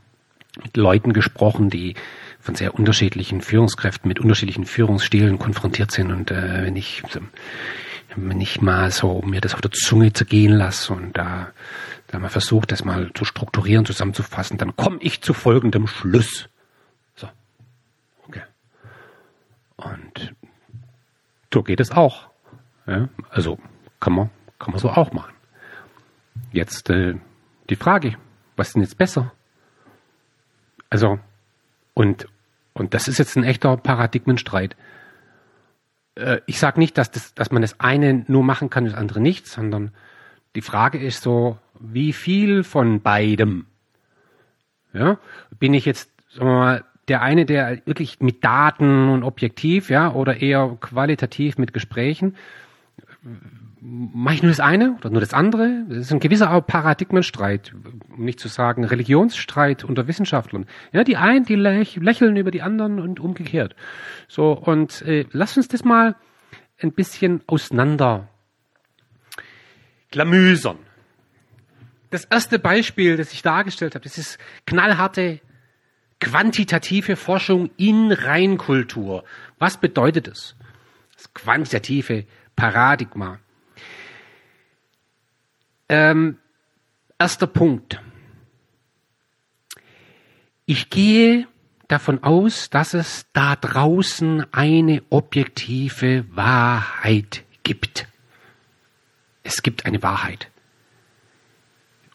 mit 0.62 0.76
Leuten 0.76 1.14
gesprochen, 1.14 1.70
die 1.70 1.94
von 2.42 2.54
sehr 2.54 2.74
unterschiedlichen 2.74 3.40
Führungskräften 3.40 4.08
mit 4.08 4.20
unterschiedlichen 4.20 4.66
Führungsstilen 4.66 5.38
konfrontiert 5.38 5.92
sind. 5.92 6.10
Und 6.10 6.30
äh, 6.30 6.64
wenn 6.64 6.76
ich 6.76 7.02
wenn 8.16 8.40
ich 8.40 8.60
mal 8.60 8.90
so 8.90 9.22
mir 9.22 9.40
das 9.40 9.54
auf 9.54 9.60
der 9.60 9.70
Zunge 9.70 10.12
zergehen 10.12 10.52
lasse 10.52 10.92
und 10.92 11.16
da, 11.16 11.52
da 12.08 12.18
mal 12.18 12.28
versuche, 12.28 12.66
das 12.66 12.84
mal 12.84 13.10
zu 13.14 13.24
strukturieren, 13.24 13.86
zusammenzufassen, 13.86 14.58
dann 14.58 14.76
komme 14.76 14.98
ich 15.00 15.22
zu 15.22 15.32
folgendem 15.32 15.86
Schluss. 15.86 16.48
So. 17.14 17.28
Okay. 18.28 18.42
Und 19.76 20.34
so 21.52 21.62
geht 21.62 21.80
es 21.80 21.90
auch. 21.90 22.28
Ja, 22.86 23.08
also 23.30 23.58
kann 24.00 24.14
man, 24.14 24.30
kann 24.58 24.72
man 24.72 24.80
so 24.80 24.90
auch 24.90 25.12
machen. 25.12 25.32
Jetzt 26.50 26.90
äh, 26.90 27.14
die 27.70 27.76
Frage, 27.76 28.16
was 28.56 28.68
ist 28.68 28.74
denn 28.74 28.82
jetzt 28.82 28.98
besser? 28.98 29.32
Also, 30.90 31.18
und, 31.94 32.26
und 32.74 32.94
das 32.94 33.08
ist 33.08 33.18
jetzt 33.18 33.36
ein 33.36 33.44
echter 33.44 33.76
Paradigmenstreit. 33.76 34.76
Äh, 36.14 36.40
ich 36.46 36.58
sage 36.58 36.80
nicht, 36.80 36.96
dass, 36.98 37.10
das, 37.10 37.34
dass 37.34 37.50
man 37.50 37.62
das 37.62 37.80
eine 37.80 38.24
nur 38.28 38.42
machen 38.42 38.70
kann, 38.70 38.84
das 38.84 38.94
andere 38.94 39.20
nicht, 39.20 39.46
sondern 39.46 39.92
die 40.54 40.62
Frage 40.62 40.98
ist 40.98 41.22
so, 41.22 41.58
wie 41.78 42.12
viel 42.12 42.64
von 42.64 43.00
beidem? 43.00 43.66
Ja, 44.92 45.18
bin 45.58 45.72
ich 45.74 45.86
jetzt, 45.86 46.10
sagen 46.30 46.48
wir 46.48 46.54
mal, 46.54 46.84
der 47.08 47.22
eine, 47.22 47.46
der 47.46 47.84
wirklich 47.86 48.20
mit 48.20 48.44
Daten 48.44 49.08
und 49.08 49.24
objektiv, 49.24 49.90
ja, 49.90 50.12
oder 50.12 50.40
eher 50.40 50.76
qualitativ 50.80 51.58
mit 51.58 51.72
Gesprächen? 51.72 52.36
Mache 53.84 54.36
ich 54.36 54.42
nur 54.42 54.50
das 54.50 54.60
eine 54.60 54.94
oder 54.94 55.10
nur 55.10 55.20
das 55.20 55.34
andere? 55.34 55.84
Das 55.88 55.98
ist 55.98 56.12
ein 56.12 56.20
gewisser 56.20 56.60
Paradigmenstreit, 56.60 57.74
um 58.16 58.24
nicht 58.24 58.38
zu 58.38 58.46
sagen 58.46 58.84
Religionsstreit 58.84 59.82
unter 59.82 60.06
Wissenschaftlern. 60.06 60.66
Ja, 60.92 61.02
die 61.02 61.16
einen, 61.16 61.44
die 61.44 61.56
lächeln 61.56 62.36
über 62.36 62.52
die 62.52 62.62
anderen 62.62 63.00
und 63.00 63.18
umgekehrt. 63.18 63.74
So, 64.28 64.52
und 64.52 65.02
äh, 65.02 65.26
lass 65.32 65.56
uns 65.56 65.66
das 65.66 65.84
mal 65.84 66.14
ein 66.80 66.92
bisschen 66.92 67.42
auseinander 67.48 68.28
glamüsern. 70.12 70.78
Das 72.10 72.24
erste 72.26 72.58
Beispiel, 72.60 73.16
das 73.16 73.32
ich 73.32 73.42
dargestellt 73.42 73.94
habe, 73.96 74.04
das 74.04 74.16
ist 74.16 74.38
knallharte 74.66 75.40
quantitative 76.20 77.16
Forschung 77.16 77.70
in 77.76 78.12
Reinkultur. 78.12 79.24
Was 79.58 79.76
bedeutet 79.76 80.28
es? 80.28 80.54
Das 81.16 81.34
quantitative 81.34 82.26
Paradigma. 82.54 83.38
Ähm, 85.92 86.38
erster 87.18 87.46
Punkt. 87.46 88.00
Ich 90.64 90.88
gehe 90.88 91.46
davon 91.86 92.22
aus, 92.22 92.70
dass 92.70 92.94
es 92.94 93.26
da 93.34 93.56
draußen 93.56 94.46
eine 94.54 95.02
objektive 95.10 96.24
Wahrheit 96.34 97.44
gibt. 97.62 98.08
Es 99.42 99.62
gibt 99.62 99.84
eine 99.84 100.02
Wahrheit. 100.02 100.48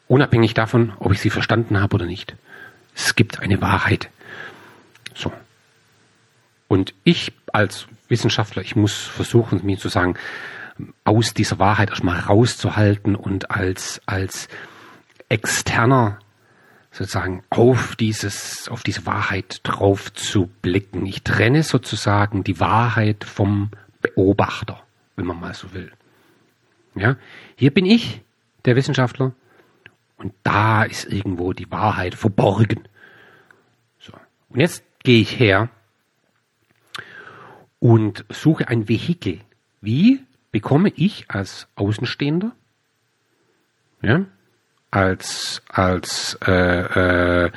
Unabhängig 0.08 0.56
davon, 0.56 0.94
ob 0.98 1.12
ich 1.12 1.22
sie 1.22 1.30
verstanden 1.30 1.80
habe 1.80 1.98
oder 1.98 2.08
nicht. 2.08 2.36
Es 2.96 3.14
gibt 3.14 3.42
eine 3.42 3.62
Wahrheit. 3.62 4.10
So. 5.14 5.32
Und 6.68 6.96
ich 7.04 7.32
als 7.54 7.86
Wissenschaftler, 8.08 8.64
ich 8.64 8.76
muss 8.76 9.04
versuchen, 9.04 9.64
mir 9.64 9.78
zu 9.78 9.90
sagen, 9.90 10.16
aus 11.04 11.34
dieser 11.34 11.60
Wahrheit 11.60 11.90
erstmal 11.90 12.20
rauszuhalten 12.20 13.16
und 13.16 13.52
als, 13.52 14.02
als 14.06 14.48
externer 15.30 16.20
sozusagen 16.92 17.44
auf 17.50 17.96
dieses, 17.96 18.70
auf 18.70 18.84
diese 18.84 19.06
Wahrheit 19.06 19.62
drauf 19.64 20.14
zu 20.14 20.50
blicken. 20.62 21.06
Ich 21.06 21.24
trenne 21.24 21.64
sozusagen 21.64 22.44
die 22.44 22.60
Wahrheit 22.60 23.24
vom 23.24 23.72
Beobachter, 24.02 24.84
wenn 25.16 25.26
man 25.26 25.40
mal 25.40 25.54
so 25.54 25.74
will. 25.74 25.92
Ja, 26.96 27.16
hier 27.56 27.72
bin 27.72 27.86
ich, 27.86 28.22
der 28.66 28.76
Wissenschaftler, 28.76 29.34
und 30.18 30.34
da 30.44 30.84
ist 30.84 31.06
irgendwo 31.06 31.54
die 31.54 31.70
Wahrheit 31.72 32.16
verborgen. 32.16 32.88
So. 34.00 34.14
Und 34.50 34.60
jetzt 34.60 34.84
gehe 35.04 35.22
ich 35.22 35.40
her 35.40 35.70
und 37.80 38.26
suche 38.30 38.68
ein 38.68 38.90
Vehikel. 38.90 39.42
Wie 39.82 40.22
bekomme 40.58 40.92
ich 40.96 41.26
als 41.28 41.68
Außenstehender, 41.76 42.52
ja, 44.02 44.26
als 44.90 45.62
als 45.70 46.36
äh, 46.48 47.46
äh, 47.46 47.52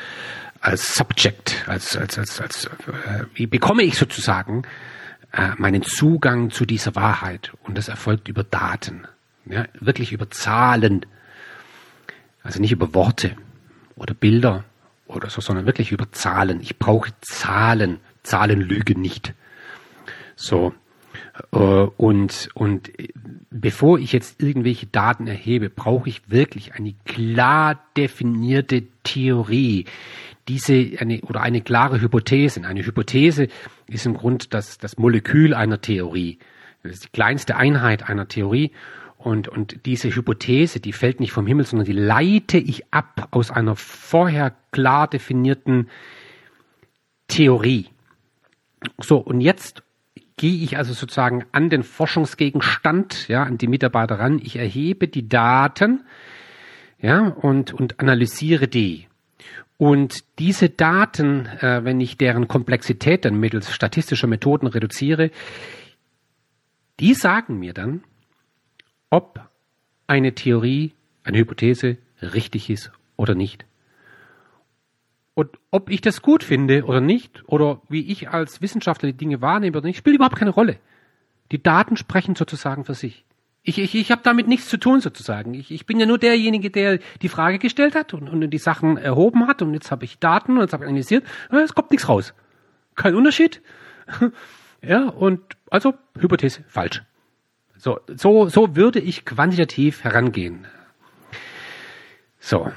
als 0.60 0.96
Subject, 0.96 1.64
als 1.66 1.96
als 1.96 2.18
als 2.18 2.42
als 2.42 2.66
äh, 2.66 3.24
wie 3.32 3.46
bekomme 3.46 3.84
ich 3.84 3.96
sozusagen 3.96 4.64
äh, 5.32 5.52
meinen 5.56 5.82
Zugang 5.82 6.50
zu 6.50 6.66
dieser 6.66 6.94
Wahrheit 6.94 7.52
und 7.62 7.78
das 7.78 7.88
erfolgt 7.88 8.28
über 8.28 8.44
Daten, 8.44 9.06
ja, 9.46 9.64
wirklich 9.80 10.12
über 10.12 10.28
Zahlen, 10.28 11.06
also 12.42 12.60
nicht 12.60 12.72
über 12.72 12.92
Worte 12.92 13.34
oder 13.96 14.12
Bilder 14.12 14.64
oder 15.06 15.30
so, 15.30 15.40
sondern 15.40 15.64
wirklich 15.64 15.90
über 15.90 16.12
Zahlen. 16.12 16.60
Ich 16.60 16.78
brauche 16.78 17.12
Zahlen. 17.22 18.00
Zahlen 18.24 18.60
lügen 18.60 19.00
nicht. 19.00 19.32
So. 20.36 20.74
Äh, 21.52 21.56
und, 21.58 22.48
und 22.54 22.90
bevor 23.50 23.98
ich 23.98 24.12
jetzt 24.12 24.42
irgendwelche 24.42 24.86
Daten 24.86 25.26
erhebe, 25.26 25.70
brauche 25.70 26.08
ich 26.08 26.30
wirklich 26.30 26.74
eine 26.74 26.94
klar 27.04 27.82
definierte 27.96 28.84
Theorie. 29.02 29.86
Diese 30.48 30.72
eine 30.98 31.20
oder 31.22 31.42
eine 31.42 31.60
klare 31.60 32.00
Hypothese. 32.00 32.64
Eine 32.64 32.84
Hypothese 32.84 33.48
ist 33.86 34.06
im 34.06 34.14
Grunde 34.14 34.46
das, 34.50 34.78
das 34.78 34.98
Molekül 34.98 35.54
einer 35.54 35.80
Theorie. 35.80 36.38
Das 36.82 36.92
ist 36.92 37.04
die 37.04 37.10
kleinste 37.10 37.56
Einheit 37.56 38.08
einer 38.08 38.26
Theorie. 38.26 38.72
Und, 39.18 39.48
und 39.48 39.84
diese 39.84 40.14
Hypothese, 40.14 40.80
die 40.80 40.94
fällt 40.94 41.20
nicht 41.20 41.32
vom 41.32 41.46
Himmel, 41.46 41.66
sondern 41.66 41.84
die 41.84 41.92
leite 41.92 42.56
ich 42.56 42.90
ab 42.90 43.28
aus 43.32 43.50
einer 43.50 43.76
vorher 43.76 44.54
klar 44.72 45.08
definierten 45.08 45.90
Theorie. 47.28 47.88
So, 48.98 49.18
und 49.18 49.42
jetzt 49.42 49.82
gehe 50.40 50.64
ich 50.64 50.78
also 50.78 50.94
sozusagen 50.94 51.44
an 51.52 51.68
den 51.68 51.82
Forschungsgegenstand, 51.82 53.28
ja, 53.28 53.42
an 53.42 53.58
die 53.58 53.66
Mitarbeiter 53.66 54.20
ran. 54.20 54.40
Ich 54.42 54.56
erhebe 54.56 55.06
die 55.06 55.28
Daten, 55.28 56.02
ja, 56.98 57.28
und, 57.28 57.74
und 57.74 58.00
analysiere 58.00 58.66
die. 58.66 59.06
Und 59.76 60.24
diese 60.38 60.70
Daten, 60.70 61.44
äh, 61.44 61.84
wenn 61.84 62.00
ich 62.00 62.16
deren 62.16 62.48
Komplexität 62.48 63.26
dann 63.26 63.38
mittels 63.38 63.70
statistischer 63.70 64.28
Methoden 64.28 64.66
reduziere, 64.66 65.30
die 67.00 67.12
sagen 67.12 67.58
mir 67.58 67.74
dann, 67.74 68.02
ob 69.10 69.46
eine 70.06 70.34
Theorie, 70.34 70.94
eine 71.22 71.36
Hypothese 71.36 71.98
richtig 72.22 72.70
ist 72.70 72.90
oder 73.18 73.34
nicht. 73.34 73.66
Und 75.40 75.58
ob 75.70 75.88
ich 75.88 76.02
das 76.02 76.20
gut 76.20 76.44
finde 76.44 76.84
oder 76.84 77.00
nicht, 77.00 77.42
oder 77.46 77.80
wie 77.88 78.12
ich 78.12 78.28
als 78.28 78.60
Wissenschaftler 78.60 79.10
die 79.10 79.16
Dinge 79.16 79.40
wahrnehme 79.40 79.78
oder 79.78 79.86
nicht, 79.86 79.96
spielt 79.96 80.16
überhaupt 80.16 80.36
keine 80.36 80.50
Rolle. 80.50 80.76
Die 81.50 81.62
Daten 81.62 81.96
sprechen 81.96 82.34
sozusagen 82.34 82.84
für 82.84 82.92
sich. 82.92 83.24
Ich, 83.62 83.78
ich, 83.78 83.94
ich 83.94 84.10
habe 84.10 84.20
damit 84.22 84.48
nichts 84.48 84.68
zu 84.68 84.76
tun 84.76 85.00
sozusagen. 85.00 85.54
Ich, 85.54 85.70
ich 85.70 85.86
bin 85.86 85.98
ja 85.98 86.04
nur 86.04 86.18
derjenige, 86.18 86.68
der 86.68 86.98
die 87.22 87.30
Frage 87.30 87.58
gestellt 87.58 87.94
hat 87.94 88.12
und, 88.12 88.28
und 88.28 88.50
die 88.50 88.58
Sachen 88.58 88.98
erhoben 88.98 89.46
hat 89.46 89.62
und 89.62 89.72
jetzt 89.72 89.90
habe 89.90 90.04
ich 90.04 90.18
Daten 90.18 90.56
und 90.56 90.60
jetzt 90.60 90.74
habe 90.74 90.84
ich 90.84 90.90
analysiert. 90.90 91.24
Es 91.50 91.74
kommt 91.74 91.90
nichts 91.90 92.06
raus. 92.06 92.34
Kein 92.94 93.14
Unterschied. 93.14 93.62
ja, 94.82 95.08
und 95.08 95.40
also 95.70 95.94
Hypothese 96.18 96.64
falsch. 96.68 97.02
So, 97.78 97.98
so, 98.14 98.46
so 98.50 98.76
würde 98.76 99.00
ich 99.00 99.24
quantitativ 99.24 100.04
herangehen. 100.04 100.66
So, 102.38 102.70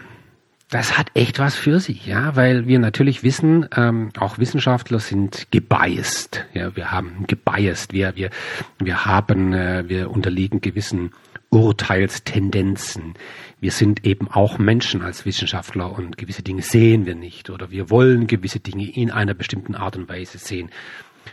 das 0.73 0.97
hat 0.97 1.11
echt 1.13 1.37
was 1.37 1.55
für 1.55 1.79
sich, 1.79 2.07
ja, 2.07 2.35
weil 2.35 2.65
wir 2.65 2.79
natürlich 2.79 3.21
wissen, 3.21 3.67
ähm, 3.75 4.09
auch 4.17 4.39
Wissenschaftler 4.39 4.99
sind 4.99 5.47
gebiased, 5.51 6.45
ja, 6.55 6.75
wir 6.75 6.91
haben 6.91 7.25
gebiased, 7.27 7.93
wir, 7.93 8.15
wir, 8.15 8.31
wir 8.79 9.05
haben, 9.05 9.53
äh, 9.53 9.83
wir 9.87 10.09
unterliegen 10.09 10.61
gewissen 10.61 11.11
Urteilstendenzen. 11.51 13.13
Wir 13.59 13.69
sind 13.69 14.03
eben 14.03 14.27
auch 14.27 14.57
Menschen 14.57 15.03
als 15.03 15.27
Wissenschaftler 15.27 15.95
und 15.95 16.17
gewisse 16.17 16.41
Dinge 16.41 16.63
sehen 16.63 17.05
wir 17.05 17.13
nicht 17.13 17.51
oder 17.51 17.69
wir 17.69 17.91
wollen 17.91 18.25
gewisse 18.25 18.59
Dinge 18.59 18.89
in 18.89 19.11
einer 19.11 19.35
bestimmten 19.35 19.75
Art 19.75 19.95
und 19.95 20.09
Weise 20.09 20.39
sehen. 20.39 20.71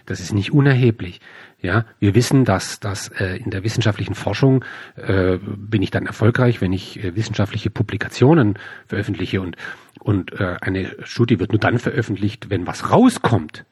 Das 0.06 0.20
ist 0.20 0.32
nicht 0.32 0.52
unerheblich. 0.52 1.20
Ja, 1.62 1.85
wir 1.99 2.14
wissen, 2.14 2.44
dass, 2.44 2.80
dass 2.80 3.09
äh, 3.09 3.37
in 3.37 3.50
der 3.50 3.64
wissenschaftlichen 3.64 4.14
Forschung 4.14 4.64
äh, 4.97 5.38
bin 5.42 5.82
ich 5.82 5.90
dann 5.90 6.06
erfolgreich, 6.06 6.61
wenn 6.61 6.73
ich 6.73 7.02
äh, 7.04 7.14
wissenschaftliche 7.16 7.70
Publikationen 7.70 8.59
veröffentliche 8.87 9.40
und 9.40 9.56
und 10.00 10.32
äh, 10.40 10.56
eine 10.61 10.97
Studie 11.02 11.38
wird 11.38 11.52
nur 11.52 11.61
dann 11.61 11.78
veröffentlicht, 11.78 12.49
wenn 12.49 12.66
was 12.66 12.90
rauskommt. 12.90 13.66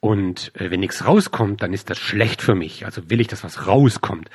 Und 0.00 0.52
äh, 0.56 0.70
wenn 0.70 0.80
nichts 0.80 1.06
rauskommt, 1.06 1.62
dann 1.62 1.72
ist 1.72 1.90
das 1.90 1.98
schlecht 1.98 2.42
für 2.42 2.54
mich. 2.54 2.86
Also 2.86 3.10
will 3.10 3.20
ich, 3.20 3.28
dass 3.28 3.44
was 3.44 3.66
rauskommt. 3.66 4.30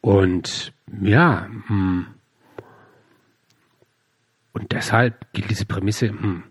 Und 0.00 0.72
ja, 1.02 1.48
mh. 1.48 1.66
Hm. 1.68 2.06
und 4.52 4.72
deshalb 4.72 5.32
gilt 5.32 5.50
diese 5.50 5.66
Prämisse, 5.66 6.12
mh, 6.12 6.22
hm, 6.22 6.42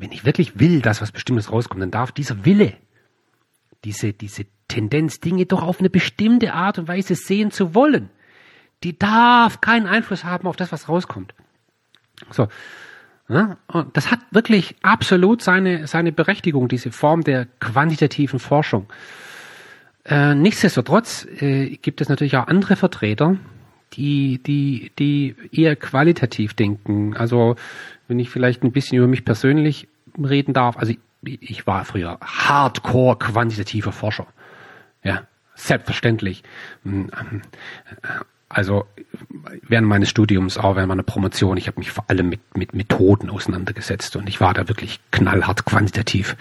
wenn 0.00 0.12
ich 0.12 0.24
wirklich 0.24 0.58
will, 0.58 0.80
dass 0.80 1.00
was 1.00 1.12
Bestimmtes 1.12 1.52
rauskommt, 1.52 1.82
dann 1.82 1.90
darf 1.90 2.12
dieser 2.12 2.44
Wille 2.44 2.74
diese, 3.84 4.12
diese 4.12 4.46
Tendenz, 4.68 5.20
Dinge 5.20 5.46
doch 5.46 5.62
auf 5.62 5.80
eine 5.80 5.90
bestimmte 5.90 6.52
Art 6.54 6.78
und 6.78 6.88
Weise 6.88 7.14
sehen 7.14 7.50
zu 7.50 7.74
wollen, 7.74 8.10
die 8.82 8.98
darf 8.98 9.60
keinen 9.60 9.86
Einfluss 9.86 10.24
haben 10.24 10.46
auf 10.46 10.56
das, 10.56 10.72
was 10.72 10.88
rauskommt. 10.88 11.34
So. 12.30 12.48
Ja, 13.28 13.58
und 13.68 13.96
das 13.96 14.10
hat 14.10 14.20
wirklich 14.32 14.74
absolut 14.82 15.40
seine, 15.40 15.86
seine 15.86 16.10
Berechtigung, 16.10 16.66
diese 16.66 16.90
Form 16.90 17.22
der 17.22 17.46
quantitativen 17.60 18.40
Forschung. 18.40 18.86
Äh, 20.04 20.34
nichtsdestotrotz 20.34 21.26
äh, 21.40 21.76
gibt 21.76 22.00
es 22.00 22.08
natürlich 22.08 22.36
auch 22.36 22.48
andere 22.48 22.74
Vertreter, 22.74 23.36
die, 23.92 24.42
die, 24.42 24.90
die 24.98 25.36
eher 25.52 25.76
qualitativ 25.76 26.54
denken. 26.54 27.16
Also, 27.16 27.54
wenn 28.10 28.18
ich 28.18 28.28
vielleicht 28.28 28.62
ein 28.62 28.72
bisschen 28.72 28.98
über 28.98 29.06
mich 29.06 29.24
persönlich 29.24 29.88
reden 30.22 30.52
darf, 30.52 30.76
also 30.76 30.92
ich 31.22 31.66
war 31.66 31.84
früher 31.84 32.18
hardcore 32.20 33.18
quantitativer 33.18 33.92
Forscher. 33.92 34.26
Ja, 35.02 35.22
selbstverständlich. 35.54 36.42
Hm, 36.82 37.10
ähm, 37.18 37.42
also 38.48 38.84
während 39.62 39.86
meines 39.86 40.10
Studiums, 40.10 40.58
auch 40.58 40.74
während 40.74 40.88
meiner 40.88 41.04
Promotion, 41.04 41.56
ich 41.56 41.68
habe 41.68 41.78
mich 41.78 41.92
vor 41.92 42.04
allem 42.08 42.28
mit, 42.28 42.56
mit 42.56 42.74
Methoden 42.74 43.30
auseinandergesetzt 43.30 44.16
und 44.16 44.28
ich 44.28 44.40
war 44.40 44.54
da 44.54 44.68
wirklich 44.68 44.98
knallhart 45.12 45.64
quantitativ. 45.64 46.36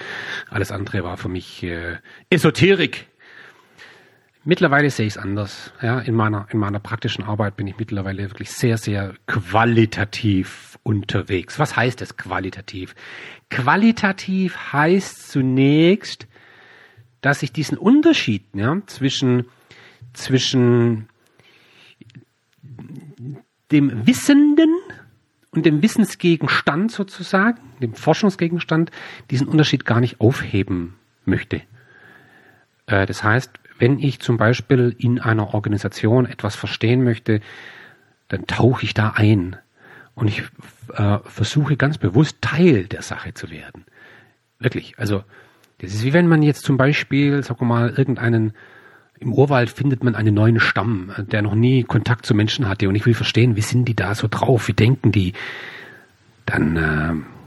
Alles 0.49 0.71
andere 0.71 1.03
war 1.03 1.17
für 1.17 1.29
mich 1.29 1.61
äh, 1.61 1.97
Esoterik. 2.31 3.07
Mittlerweile 4.45 4.89
sehe 4.89 5.05
ich 5.05 5.13
es 5.13 5.17
anders. 5.17 5.73
Ja, 5.81 5.99
in 5.99 6.15
meiner 6.15 6.47
in 6.51 6.59
meiner 6.59 6.79
praktischen 6.79 7.23
Arbeit 7.25 7.57
bin 7.57 7.67
ich 7.67 7.77
mittlerweile 7.77 8.23
wirklich 8.29 8.51
sehr 8.51 8.77
sehr 8.77 9.13
qualitativ 9.27 10.79
unterwegs. 10.83 11.59
Was 11.59 11.75
heißt 11.75 12.01
das 12.01 12.17
qualitativ? 12.17 12.95
Qualitativ 13.49 14.73
heißt 14.73 15.31
zunächst, 15.31 16.27
dass 17.21 17.43
ich 17.43 17.51
diesen 17.51 17.77
Unterschied 17.77 18.43
ja, 18.53 18.81
zwischen, 18.85 19.45
zwischen 20.13 21.09
dem 23.71 24.07
Wissenden 24.07 24.73
und 25.51 25.65
dem 25.65 25.81
Wissensgegenstand 25.81 26.91
sozusagen, 26.91 27.59
dem 27.81 27.93
Forschungsgegenstand, 27.93 28.91
diesen 29.31 29.47
Unterschied 29.47 29.85
gar 29.85 29.99
nicht 29.99 30.21
aufheben 30.21 30.95
möchte. 31.25 31.61
Äh, 32.85 33.05
das 33.05 33.23
heißt, 33.23 33.51
wenn 33.79 33.99
ich 33.99 34.19
zum 34.19 34.37
Beispiel 34.37 34.95
in 34.97 35.19
einer 35.19 35.53
Organisation 35.53 36.25
etwas 36.25 36.55
verstehen 36.55 37.03
möchte, 37.03 37.41
dann 38.27 38.45
tauche 38.45 38.83
ich 38.83 38.93
da 38.93 39.13
ein 39.15 39.55
und 40.15 40.27
ich 40.27 40.43
äh, 40.93 41.19
versuche 41.23 41.77
ganz 41.77 41.97
bewusst 41.97 42.37
Teil 42.41 42.85
der 42.85 43.01
Sache 43.01 43.33
zu 43.33 43.49
werden. 43.49 43.85
Wirklich. 44.59 44.95
Also, 44.97 45.23
das 45.79 45.93
ist 45.93 46.03
wie 46.03 46.13
wenn 46.13 46.27
man 46.27 46.41
jetzt 46.43 46.63
zum 46.63 46.77
Beispiel, 46.77 47.41
wir 47.61 47.65
mal, 47.65 47.89
irgendeinen, 47.89 48.53
im 49.19 49.33
Urwald 49.33 49.69
findet 49.69 50.03
man 50.03 50.15
einen 50.15 50.35
neuen 50.35 50.59
Stamm, 50.59 51.11
der 51.17 51.41
noch 51.41 51.55
nie 51.55 51.83
Kontakt 51.83 52.25
zu 52.25 52.35
Menschen 52.35 52.67
hatte 52.67 52.87
und 52.89 52.95
ich 52.95 53.05
will 53.05 53.13
verstehen, 53.13 53.55
wie 53.55 53.61
sind 53.61 53.85
die 53.85 53.95
da 53.95 54.13
so 54.13 54.27
drauf, 54.29 54.67
wie 54.67 54.73
denken 54.73 55.11
die, 55.11 55.33
dann 56.45 56.75
äh, 56.75 57.38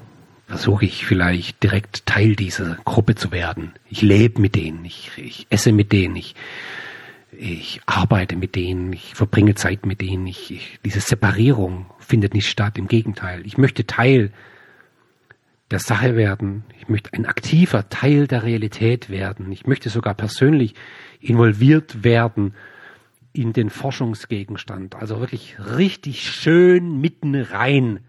versuche 0.53 0.85
ich 0.85 1.07
vielleicht 1.07 1.63
direkt 1.63 2.05
Teil 2.05 2.37
dieser 2.37 2.77
Gruppe 2.85 3.15
zu 3.15 3.33
werden. 3.33 3.73
Ich 3.89 4.03
lebe 4.03 4.39
mit 4.39 4.55
denen, 4.55 4.85
ich, 4.85 5.11
ich 5.17 5.47
esse 5.49 5.73
mit 5.73 5.93
denen, 5.93 6.15
ich 6.15 6.35
ich 7.33 7.81
arbeite 7.87 8.37
mit 8.37 8.55
denen, 8.55 8.93
ich 8.93 9.15
verbringe 9.15 9.55
Zeit 9.55 9.87
mit 9.87 10.03
denen, 10.03 10.27
ich, 10.27 10.51
ich, 10.51 10.79
diese 10.85 11.01
Separierung 11.01 11.87
findet 11.99 12.35
nicht 12.35 12.51
statt, 12.51 12.77
im 12.77 12.87
Gegenteil. 12.87 13.47
Ich 13.47 13.57
möchte 13.57 13.87
Teil 13.87 14.31
der 15.71 15.79
Sache 15.79 16.17
werden, 16.17 16.65
ich 16.79 16.87
möchte 16.87 17.15
ein 17.15 17.25
aktiver 17.25 17.89
Teil 17.89 18.27
der 18.27 18.43
Realität 18.43 19.09
werden, 19.09 19.51
ich 19.53 19.67
möchte 19.67 19.89
sogar 19.89 20.13
persönlich 20.13 20.75
involviert 21.19 22.05
werden 22.05 22.53
in 23.33 23.55
den 23.55 23.71
Forschungsgegenstand, 23.71 24.97
also 24.97 25.19
wirklich 25.19 25.57
richtig 25.79 26.31
schön 26.31 27.01
mitten 27.01 27.35
rein 27.37 28.01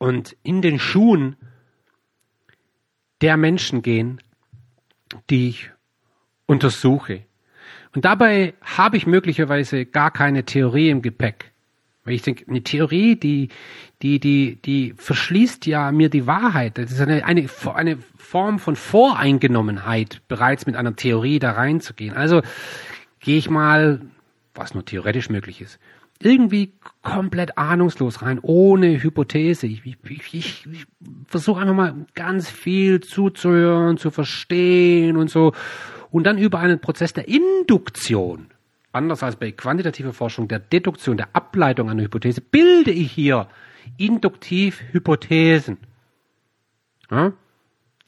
und 0.00 0.34
in 0.42 0.62
den 0.62 0.78
Schuhen 0.78 1.36
der 3.20 3.36
Menschen 3.36 3.82
gehen, 3.82 4.20
die 5.28 5.50
ich 5.50 5.70
untersuche, 6.46 7.24
und 7.94 8.04
dabei 8.04 8.54
habe 8.62 8.96
ich 8.96 9.06
möglicherweise 9.06 9.84
gar 9.84 10.10
keine 10.10 10.44
Theorie 10.44 10.90
im 10.90 11.02
Gepäck. 11.02 11.52
Weil 12.04 12.14
ich 12.14 12.22
denke, 12.22 12.46
eine 12.48 12.62
Theorie, 12.62 13.16
die, 13.16 13.48
die, 14.00 14.20
die, 14.20 14.56
die 14.64 14.94
verschließt 14.96 15.66
ja 15.66 15.92
mir 15.92 16.08
die 16.08 16.26
Wahrheit. 16.26 16.78
Das 16.78 16.92
ist 16.92 17.00
eine, 17.00 17.24
eine, 17.24 17.48
eine 17.74 17.98
Form 18.16 18.58
von 18.58 18.76
Voreingenommenheit, 18.76 20.22
bereits 20.28 20.66
mit 20.66 20.76
einer 20.76 20.96
Theorie 20.96 21.40
da 21.40 21.52
reinzugehen. 21.52 22.14
Also 22.16 22.42
gehe 23.18 23.36
ich 23.36 23.50
mal, 23.50 24.00
was 24.54 24.72
nur 24.72 24.84
theoretisch 24.84 25.28
möglich 25.28 25.60
ist, 25.60 25.78
irgendwie 26.22 26.74
komplett 27.02 27.56
ahnungslos 27.56 28.22
rein, 28.22 28.38
ohne 28.42 29.02
Hypothese. 29.02 29.66
Ich, 29.66 29.84
ich, 29.86 29.96
ich, 30.34 30.66
ich 30.66 30.86
versuche 31.26 31.60
einfach 31.60 31.74
mal 31.74 32.06
ganz 32.14 32.50
viel 32.50 33.00
zuzuhören, 33.00 33.96
zu 33.96 34.10
verstehen 34.10 35.16
und 35.16 35.30
so 35.30 35.52
und 36.10 36.24
dann 36.24 36.38
über 36.38 36.58
einen 36.58 36.80
Prozess 36.80 37.12
der 37.12 37.28
Induktion, 37.28 38.48
anders 38.92 39.22
als 39.22 39.36
bei 39.36 39.52
quantitativer 39.52 40.12
Forschung, 40.12 40.48
der 40.48 40.58
Deduktion, 40.58 41.16
der 41.16 41.28
Ableitung 41.32 41.88
einer 41.88 42.02
Hypothese, 42.02 42.40
bilde 42.40 42.90
ich 42.90 43.10
hier 43.12 43.48
induktiv 43.96 44.82
Hypothesen. 44.92 45.78
Ja? 47.10 47.32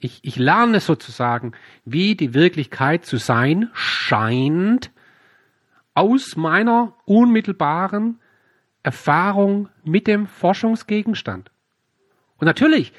Ich, 0.00 0.18
ich 0.22 0.36
lerne 0.36 0.80
sozusagen, 0.80 1.52
wie 1.84 2.16
die 2.16 2.34
Wirklichkeit 2.34 3.06
zu 3.06 3.18
sein 3.18 3.70
scheint, 3.72 4.90
aus 5.94 6.36
meiner 6.36 6.94
unmittelbaren 7.04 8.18
Erfahrung 8.82 9.68
mit 9.84 10.06
dem 10.06 10.26
Forschungsgegenstand. 10.26 11.50
Und 12.38 12.46
natürlich 12.46 12.92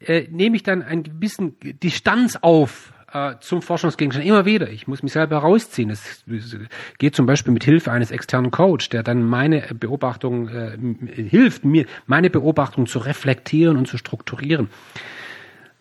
äh, 0.00 0.26
nehme 0.30 0.56
ich 0.56 0.62
dann 0.62 0.82
ein 0.82 1.02
bisschen 1.02 1.56
Distanz 1.60 2.36
auf 2.40 2.92
äh, 3.12 3.34
zum 3.40 3.62
Forschungsgegenstand 3.62 4.26
immer 4.26 4.44
wieder. 4.44 4.70
Ich 4.70 4.86
muss 4.86 5.02
mich 5.02 5.12
selber 5.12 5.38
rausziehen. 5.38 5.90
Es, 5.90 6.24
es 6.26 6.56
geht 6.98 7.14
zum 7.14 7.26
Beispiel 7.26 7.52
mit 7.52 7.64
Hilfe 7.64 7.90
eines 7.90 8.10
externen 8.10 8.50
Coach, 8.50 8.88
der 8.90 9.02
dann 9.02 9.22
meine 9.22 9.62
Beobachtung 9.74 10.48
äh, 10.48 10.78
hilft 11.06 11.64
mir, 11.64 11.86
meine 12.06 12.30
Beobachtung 12.30 12.86
zu 12.86 12.98
reflektieren 12.98 13.76
und 13.76 13.88
zu 13.88 13.98
strukturieren. 13.98 14.68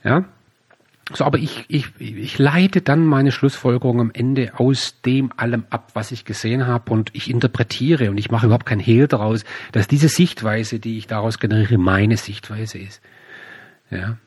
Ja, 0.04 0.26
so, 1.14 1.24
aber 1.24 1.38
ich, 1.38 1.66
ich, 1.70 1.88
ich 2.00 2.38
leite 2.38 2.82
dann 2.82 3.06
meine 3.06 3.32
Schlussfolgerung 3.32 4.02
am 4.02 4.12
Ende 4.12 4.60
aus 4.60 5.00
dem 5.02 5.32
allem 5.38 5.66
ab, 5.70 5.92
was 5.94 6.12
ich 6.12 6.26
gesehen 6.26 6.68
habe 6.68 6.92
und 6.92 7.12
ich 7.14 7.30
interpretiere 7.30 8.10
und 8.10 8.18
ich 8.18 8.30
mache 8.30 8.48
überhaupt 8.48 8.66
kein 8.66 8.80
Hehl 8.80 9.08
daraus, 9.08 9.46
dass 9.72 9.88
diese 9.88 10.10
Sichtweise, 10.10 10.80
die 10.80 10.98
ich 10.98 11.08
daraus 11.08 11.40
generiere, 11.40 11.78
meine 11.78 12.18
Sichtweise 12.18 12.80
ist. 12.80 13.02
Ja, 13.90 14.18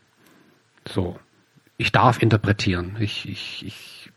so. 0.88 1.18
Ich 1.76 1.92
darf 1.92 2.20
interpretieren. 2.22 2.96
Ich, 2.98 3.28
ich, 3.28 3.64
ich, 3.66 4.12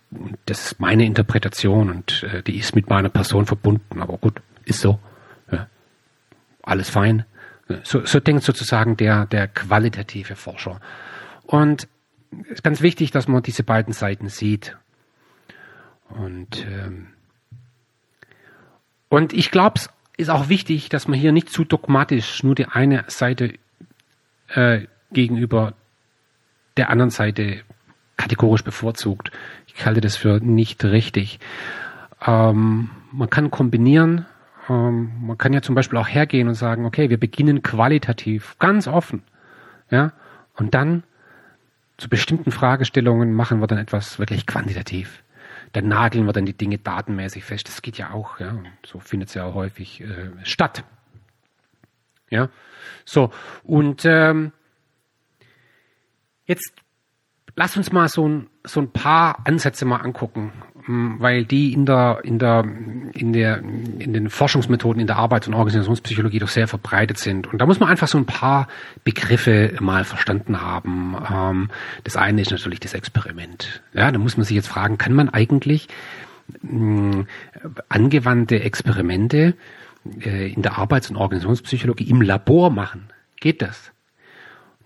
das 0.45 0.65
ist 0.65 0.79
meine 0.79 1.05
Interpretation 1.05 1.89
und 1.89 2.23
äh, 2.23 2.43
die 2.43 2.57
ist 2.57 2.75
mit 2.75 2.89
meiner 2.89 3.09
Person 3.09 3.45
verbunden. 3.45 4.01
Aber 4.01 4.17
gut, 4.17 4.41
ist 4.65 4.81
so. 4.81 4.99
Ja. 5.51 5.67
Alles 6.61 6.89
fein. 6.89 7.25
So, 7.83 8.05
so 8.05 8.19
denkt 8.19 8.43
sozusagen 8.43 8.97
der, 8.97 9.25
der 9.25 9.47
qualitative 9.47 10.35
Forscher. 10.35 10.81
Und 11.45 11.87
ist 12.49 12.63
ganz 12.63 12.81
wichtig, 12.81 13.11
dass 13.11 13.27
man 13.27 13.43
diese 13.43 13.63
beiden 13.63 13.93
Seiten 13.93 14.29
sieht. 14.29 14.77
Und, 16.09 16.65
ähm, 16.67 17.07
und 19.09 19.33
ich 19.33 19.51
glaube, 19.51 19.79
es 19.79 19.89
ist 20.17 20.29
auch 20.29 20.49
wichtig, 20.49 20.89
dass 20.89 21.07
man 21.07 21.19
hier 21.19 21.31
nicht 21.31 21.49
zu 21.49 21.63
dogmatisch 21.63 22.43
nur 22.43 22.55
die 22.55 22.67
eine 22.67 23.05
Seite 23.07 23.53
äh, 24.49 24.81
gegenüber 25.11 25.73
der 26.77 26.89
anderen 26.89 27.09
Seite 27.09 27.61
kategorisch 28.17 28.63
bevorzugt. 28.63 29.31
Ich 29.67 29.85
halte 29.85 30.01
das 30.01 30.15
für 30.15 30.39
nicht 30.39 30.83
richtig. 30.83 31.39
Ähm, 32.25 32.89
man 33.11 33.29
kann 33.29 33.51
kombinieren. 33.51 34.25
Ähm, 34.69 35.11
man 35.21 35.37
kann 35.37 35.53
ja 35.53 35.61
zum 35.61 35.75
Beispiel 35.75 35.99
auch 35.99 36.07
hergehen 36.07 36.47
und 36.47 36.53
sagen, 36.55 36.85
okay, 36.85 37.09
wir 37.09 37.19
beginnen 37.19 37.63
qualitativ, 37.63 38.55
ganz 38.59 38.87
offen. 38.87 39.23
Ja, 39.89 40.13
und 40.55 40.73
dann 40.73 41.03
zu 42.03 42.09
bestimmten 42.09 42.51
Fragestellungen 42.51 43.33
machen 43.33 43.61
wir 43.61 43.67
dann 43.67 43.77
etwas 43.77 44.19
wirklich 44.19 44.45
quantitativ. 44.45 45.23
Dann 45.71 45.87
nageln 45.87 46.25
wir 46.25 46.33
dann 46.33 46.45
die 46.45 46.57
Dinge 46.57 46.77
datenmäßig 46.77 47.45
fest. 47.45 47.69
Das 47.69 47.81
geht 47.81 47.97
ja 47.97 48.11
auch, 48.11 48.41
ja. 48.41 48.53
So 48.85 48.99
findet 48.99 49.29
es 49.29 49.35
ja 49.35 49.45
auch 49.45 49.53
häufig 49.53 50.01
äh, 50.01 50.31
statt. 50.43 50.83
Ja. 52.29 52.49
So, 53.05 53.31
und 53.63 54.03
ähm, 54.03 54.51
jetzt 56.43 56.73
lass 57.55 57.77
uns 57.77 57.93
mal 57.93 58.09
so 58.09 58.27
ein, 58.27 58.49
so 58.65 58.81
ein 58.81 58.91
paar 58.91 59.47
Ansätze 59.47 59.85
mal 59.85 60.01
angucken, 60.01 60.51
weil 60.87 61.45
die 61.45 61.71
in 61.73 61.85
der, 61.85 62.19
in 62.23 62.39
der, 62.39 62.65
in 63.13 63.31
der, 63.31 63.59
in 63.59 64.13
den 64.13 64.29
Forschungsmethoden 64.29 64.99
in 64.99 65.07
der 65.07 65.15
Arbeits- 65.15 65.47
und 65.47 65.53
Organisationspsychologie 65.53 66.39
doch 66.39 66.49
sehr 66.49 66.67
verbreitet 66.67 67.17
sind. 67.17 67.47
Und 67.47 67.59
da 67.59 67.65
muss 67.65 67.79
man 67.79 67.89
einfach 67.89 68.07
so 68.07 68.17
ein 68.17 68.25
paar 68.25 68.67
Begriffe 69.03 69.73
mal 69.79 70.03
verstanden 70.03 70.61
haben. 70.61 71.15
Ähm, 71.31 71.69
das 72.03 72.17
eine 72.17 72.41
ist 72.41 72.51
natürlich 72.51 72.81
das 72.81 72.93
Experiment. 72.93 73.81
Ja, 73.93 74.11
da 74.11 74.19
muss 74.19 74.35
man 74.35 74.45
sich 74.45 74.55
jetzt 74.55 74.67
fragen, 74.67 74.97
kann 74.97 75.13
man 75.13 75.29
eigentlich 75.29 75.87
hm, 76.61 77.27
angewandte 77.87 78.61
Experimente 78.61 79.55
äh, 80.19 80.51
in 80.51 80.63
der 80.63 80.77
Arbeits- 80.77 81.09
und 81.09 81.15
Organisationspsychologie 81.15 82.09
im 82.09 82.21
Labor 82.21 82.69
machen? 82.69 83.09
Geht 83.39 83.61
das? 83.61 83.92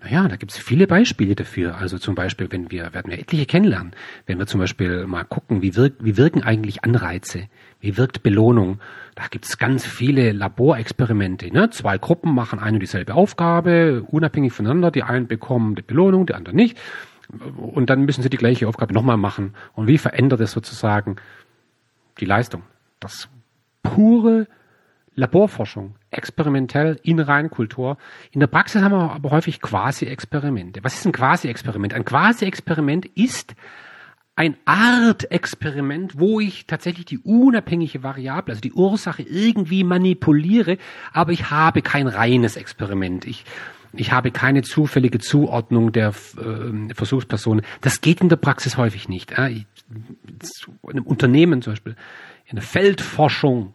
Naja, 0.03 0.27
da 0.27 0.35
gibt 0.35 0.51
es 0.51 0.57
viele 0.57 0.85
Beispiele 0.85 1.35
dafür. 1.35 1.77
Also 1.77 1.97
zum 1.97 2.13
Beispiel, 2.13 2.51
wenn 2.51 2.69
wir, 2.69 2.93
werden 2.93 3.11
wir 3.11 3.19
etliche 3.19 3.45
kennenlernen, 3.45 3.93
wenn 4.27 4.37
wir 4.37 4.45
zum 4.45 4.59
Beispiel 4.59 5.07
mal 5.07 5.23
gucken, 5.23 5.61
wie, 5.61 5.75
wirk, 5.75 5.95
wie 5.99 6.17
wirken 6.17 6.43
eigentlich 6.43 6.83
Anreize, 6.83 7.47
wie 7.79 7.97
wirkt 7.97 8.21
Belohnung. 8.21 8.79
Da 9.15 9.25
gibt 9.27 9.45
es 9.45 9.57
ganz 9.57 9.85
viele 9.85 10.33
Laborexperimente. 10.33 11.51
Ne? 11.51 11.71
Zwei 11.71 11.97
Gruppen 11.97 12.35
machen 12.35 12.59
eine 12.59 12.75
und 12.75 12.81
dieselbe 12.81 13.15
Aufgabe, 13.15 14.03
unabhängig 14.07 14.53
voneinander. 14.53 14.91
Die 14.91 15.03
einen 15.03 15.27
bekommen 15.27 15.73
die 15.73 15.81
Belohnung, 15.81 16.27
die 16.27 16.35
anderen 16.35 16.55
nicht. 16.55 16.77
Und 17.57 17.89
dann 17.89 18.05
müssen 18.05 18.21
sie 18.21 18.29
die 18.29 18.37
gleiche 18.37 18.67
Aufgabe 18.67 18.93
nochmal 18.93 19.17
machen. 19.17 19.55
Und 19.73 19.87
wie 19.87 19.97
verändert 19.97 20.39
es 20.41 20.51
sozusagen 20.51 21.17
die 22.19 22.25
Leistung? 22.25 22.61
Das 22.99 23.29
pure 23.81 24.47
Laborforschung, 25.15 25.95
experimentell 26.11 26.99
in 27.03 27.19
Reinkultur. 27.19 27.97
In 28.31 28.39
der 28.39 28.47
Praxis 28.47 28.81
haben 28.81 28.93
wir 28.93 29.11
aber 29.11 29.31
häufig 29.31 29.61
Quasi-Experimente. 29.61 30.83
Was 30.83 30.95
ist 30.95 31.05
ein 31.05 31.11
Quasi-Experiment? 31.11 31.93
Ein 31.93 32.05
Quasi-Experiment 32.05 33.05
ist 33.05 33.55
ein 34.37 34.55
Art-Experiment, 34.65 36.19
wo 36.19 36.39
ich 36.39 36.67
tatsächlich 36.67 37.05
die 37.05 37.17
unabhängige 37.17 38.03
Variable, 38.03 38.51
also 38.51 38.61
die 38.61 38.71
Ursache 38.71 39.23
irgendwie 39.23 39.83
manipuliere, 39.83 40.77
aber 41.11 41.31
ich 41.31 41.49
habe 41.49 41.81
kein 41.81 42.07
reines 42.07 42.55
Experiment. 42.55 43.25
Ich, 43.25 43.45
ich 43.93 44.11
habe 44.11 44.29
keine 44.29 44.61
zufällige 44.61 45.17
Zuordnung 45.17 45.91
der 45.91 46.09
äh, 46.09 46.93
Versuchspersonen. 46.93 47.65
Das 47.81 48.01
geht 48.01 48.21
in 48.21 48.29
der 48.29 48.35
Praxis 48.35 48.77
häufig 48.77 49.09
nicht. 49.09 49.31
Äh, 49.31 49.49
in 49.49 49.65
einem 50.87 51.03
Unternehmen 51.03 51.63
zum 51.63 51.73
Beispiel, 51.73 51.95
in 52.45 52.57
der 52.57 52.63
Feldforschung, 52.63 53.73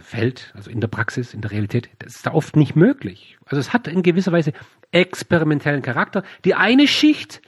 Feld, 0.00 0.52
also 0.54 0.70
in 0.70 0.80
der 0.80 0.88
Praxis, 0.88 1.34
in 1.34 1.40
der 1.40 1.50
Realität, 1.50 1.90
das 1.98 2.16
ist 2.16 2.26
da 2.26 2.32
oft 2.32 2.56
nicht 2.56 2.76
möglich. 2.76 3.38
Also 3.46 3.58
es 3.58 3.72
hat 3.72 3.88
in 3.88 4.02
gewisser 4.02 4.32
Weise 4.32 4.52
experimentellen 4.92 5.82
Charakter. 5.82 6.22
Die 6.44 6.54
eine 6.54 6.86
Schicht, 6.86 7.42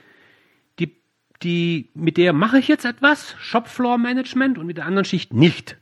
die, 0.79 0.95
die, 1.43 1.89
mit 1.93 2.17
der 2.17 2.33
mache 2.33 2.59
ich 2.59 2.67
jetzt 2.67 2.85
etwas, 2.85 3.35
Shopfloor 3.39 3.97
Management, 3.97 4.57
und 4.57 4.65
mit 4.65 4.77
der 4.77 4.85
anderen 4.85 5.05
Schicht 5.05 5.33
nicht. 5.33 5.77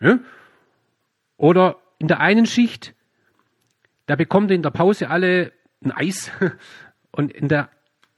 Ja? 0.00 0.18
Oder 1.36 1.76
in 1.98 2.08
der 2.08 2.20
einen 2.20 2.46
Schicht, 2.46 2.94
da 4.06 4.16
bekommt 4.16 4.50
in 4.50 4.62
der 4.62 4.70
Pause 4.70 5.10
alle 5.10 5.52
ein 5.84 5.92
Eis 5.92 6.30
und 7.10 7.32
in 7.32 7.48
der 7.48 7.68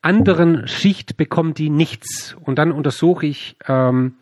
anderen 0.01 0.69
Schicht 0.69 1.17
bekommt 1.17 1.59
die 1.59 1.71
nichts. 1.71 2.37
Und 2.41 2.57
dann 2.57 2.71
untersuche 2.71 3.27
ich, 3.27 3.57
ähm, 3.67 4.15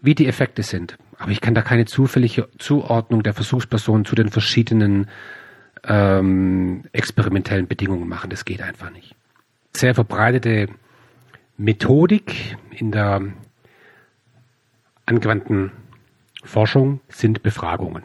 wie 0.00 0.14
die 0.14 0.26
Effekte 0.26 0.62
sind. 0.62 0.98
Aber 1.18 1.30
ich 1.30 1.40
kann 1.40 1.54
da 1.54 1.62
keine 1.62 1.86
zufällige 1.86 2.48
Zuordnung 2.58 3.22
der 3.22 3.34
Versuchspersonen 3.34 4.04
zu 4.04 4.14
den 4.14 4.28
verschiedenen 4.28 5.08
ähm, 5.84 6.84
experimentellen 6.92 7.66
Bedingungen 7.66 8.08
machen. 8.08 8.30
Das 8.30 8.44
geht 8.44 8.62
einfach 8.62 8.90
nicht. 8.90 9.14
Sehr 9.74 9.94
verbreitete 9.94 10.68
Methodik 11.56 12.56
in 12.70 12.92
der 12.92 13.22
angewandten 15.06 15.72
Forschung 16.44 17.00
sind 17.08 17.42
Befragungen. 17.42 18.04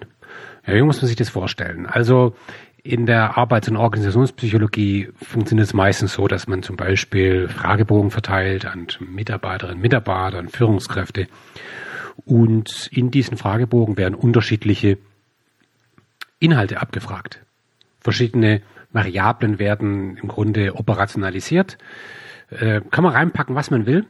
Ja, 0.66 0.76
wie 0.76 0.82
muss 0.82 1.02
man 1.02 1.08
sich 1.08 1.16
das 1.16 1.30
vorstellen? 1.30 1.86
Also 1.86 2.36
in 2.84 3.06
der 3.06 3.38
Arbeits- 3.38 3.70
und 3.70 3.78
Organisationspsychologie 3.78 5.10
funktioniert 5.22 5.68
es 5.68 5.74
meistens 5.74 6.14
so, 6.14 6.28
dass 6.28 6.48
man 6.48 6.64
zum 6.64 6.78
Beispiel 6.78 7.48
Fragebogen 7.48 8.10
verteilt 8.10 8.66
an 8.66 8.88
Mitarbeiterinnen, 9.00 9.82
Mitarbeiter, 9.82 10.40
an 10.40 10.50
Führungskräfte 10.50 11.28
und 12.26 12.90
in 12.92 13.12
diesen 13.12 13.38
Fragebogen 13.38 13.98
werden 13.98 14.16
unterschiedliche 14.16 14.98
Inhalte 16.40 16.82
abgefragt. 16.82 17.42
Verschiedene 18.00 18.62
Variablen 18.92 19.60
werden 19.60 20.18
im 20.18 20.28
Grunde 20.28 20.76
operationalisiert. 20.76 21.78
Äh, 22.50 22.82
kann 22.92 23.04
man 23.04 23.14
reinpacken, 23.14 23.56
was 23.56 23.72
man 23.72 23.86
will. 23.86 24.06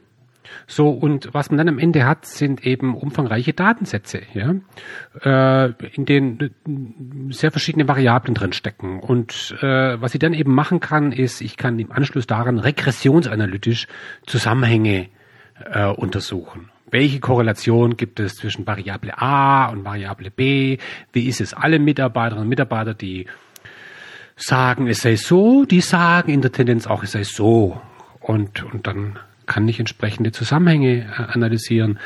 So, 0.66 0.90
und 0.90 1.32
was 1.32 1.50
man 1.50 1.58
dann 1.58 1.68
am 1.68 1.78
Ende 1.78 2.04
hat, 2.04 2.26
sind 2.26 2.66
eben 2.66 2.96
umfangreiche 2.96 3.52
Datensätze, 3.52 4.22
ja, 4.34 4.54
äh, 5.22 5.72
in 5.94 6.04
denen 6.04 7.30
sehr 7.30 7.50
verschiedene 7.52 7.88
Variablen 7.88 8.34
drin 8.34 8.52
stecken. 8.52 9.00
Und 9.00 9.56
äh, 9.60 10.00
was 10.00 10.14
ich 10.14 10.18
dann 10.18 10.34
eben 10.34 10.54
machen 10.54 10.80
kann, 10.80 11.12
ist, 11.12 11.40
ich 11.40 11.56
kann 11.56 11.78
im 11.78 11.92
Anschluss 11.92 12.26
daran 12.26 12.58
regressionsanalytisch 12.58 13.86
Zusammenhänge 14.26 15.08
äh, 15.64 15.86
untersuchen. 15.86 16.71
Welche 16.92 17.20
Korrelation 17.20 17.96
gibt 17.96 18.20
es 18.20 18.36
zwischen 18.36 18.66
Variable 18.66 19.16
A 19.16 19.70
und 19.70 19.82
Variable 19.82 20.30
B? 20.30 20.76
Wie 21.14 21.26
ist 21.26 21.40
es? 21.40 21.54
Alle 21.54 21.78
Mitarbeiterinnen 21.78 22.42
und 22.42 22.50
Mitarbeiter, 22.50 22.92
die 22.92 23.26
sagen, 24.36 24.86
es 24.86 25.00
sei 25.00 25.16
so, 25.16 25.64
die 25.64 25.80
sagen 25.80 26.30
in 26.30 26.42
der 26.42 26.52
Tendenz 26.52 26.86
auch, 26.86 27.02
es 27.02 27.12
sei 27.12 27.24
so. 27.24 27.80
Und, 28.20 28.62
und 28.74 28.86
dann 28.86 29.18
kann 29.46 29.66
ich 29.68 29.80
entsprechende 29.80 30.32
Zusammenhänge 30.32 31.06
äh, 31.06 31.32
analysieren. 31.32 31.98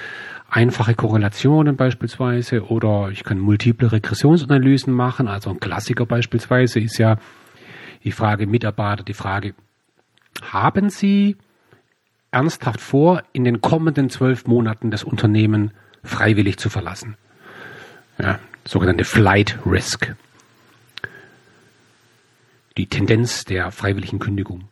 Einfache 0.48 0.94
Korrelationen 0.94 1.76
beispielsweise 1.76 2.64
oder 2.66 3.08
ich 3.10 3.24
kann 3.24 3.40
multiple 3.40 3.90
Regressionsanalysen 3.90 4.92
machen. 4.92 5.26
Also 5.26 5.50
ein 5.50 5.58
Klassiker 5.58 6.06
beispielsweise 6.06 6.78
ist 6.78 6.98
ja 6.98 7.16
die 8.04 8.12
Frage 8.12 8.46
Mitarbeiter, 8.46 9.02
die 9.02 9.14
Frage, 9.14 9.54
haben 10.42 10.90
Sie 10.90 11.36
ernsthaft 12.36 12.82
vor, 12.82 13.22
in 13.32 13.44
den 13.44 13.62
kommenden 13.62 14.10
zwölf 14.10 14.46
Monaten 14.46 14.90
das 14.90 15.04
Unternehmen 15.04 15.70
freiwillig 16.04 16.58
zu 16.58 16.68
verlassen. 16.68 17.16
Ja, 18.18 18.38
sogenannte 18.66 19.04
Flight 19.04 19.58
Risk. 19.64 20.14
Die 22.76 22.86
Tendenz 22.88 23.46
der 23.46 23.70
freiwilligen 23.70 24.18
Kündigung. 24.18 24.68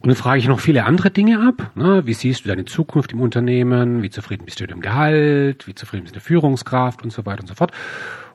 Und 0.00 0.08
dann 0.08 0.16
frage 0.16 0.40
ich 0.40 0.48
noch 0.48 0.58
viele 0.58 0.84
andere 0.86 1.12
Dinge 1.12 1.46
ab. 1.46 1.70
Ne? 1.76 2.04
Wie 2.04 2.14
siehst 2.14 2.44
du 2.44 2.48
deine 2.48 2.64
Zukunft 2.64 3.12
im 3.12 3.20
Unternehmen? 3.20 4.02
Wie 4.02 4.10
zufrieden 4.10 4.44
bist 4.44 4.58
du 4.58 4.64
mit 4.64 4.72
dem 4.72 4.80
Gehalt? 4.80 5.68
Wie 5.68 5.76
zufrieden 5.76 6.02
bist 6.02 6.16
du 6.16 6.18
mit 6.18 6.24
der 6.24 6.28
Führungskraft 6.28 7.04
und 7.04 7.12
so 7.12 7.26
weiter 7.26 7.42
und 7.42 7.48
so 7.48 7.54
fort? 7.54 7.70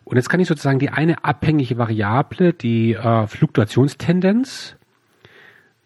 Und 0.06 0.15
jetzt 0.15 0.30
kann 0.30 0.39
ich 0.39 0.47
sozusagen 0.47 0.80
die 0.80 0.89
eine 0.89 1.26
abhängige 1.26 1.78
Variable, 1.78 2.54
die 2.54 2.93
äh, 2.93 3.28
Fluktuationstendenz, 3.28 4.78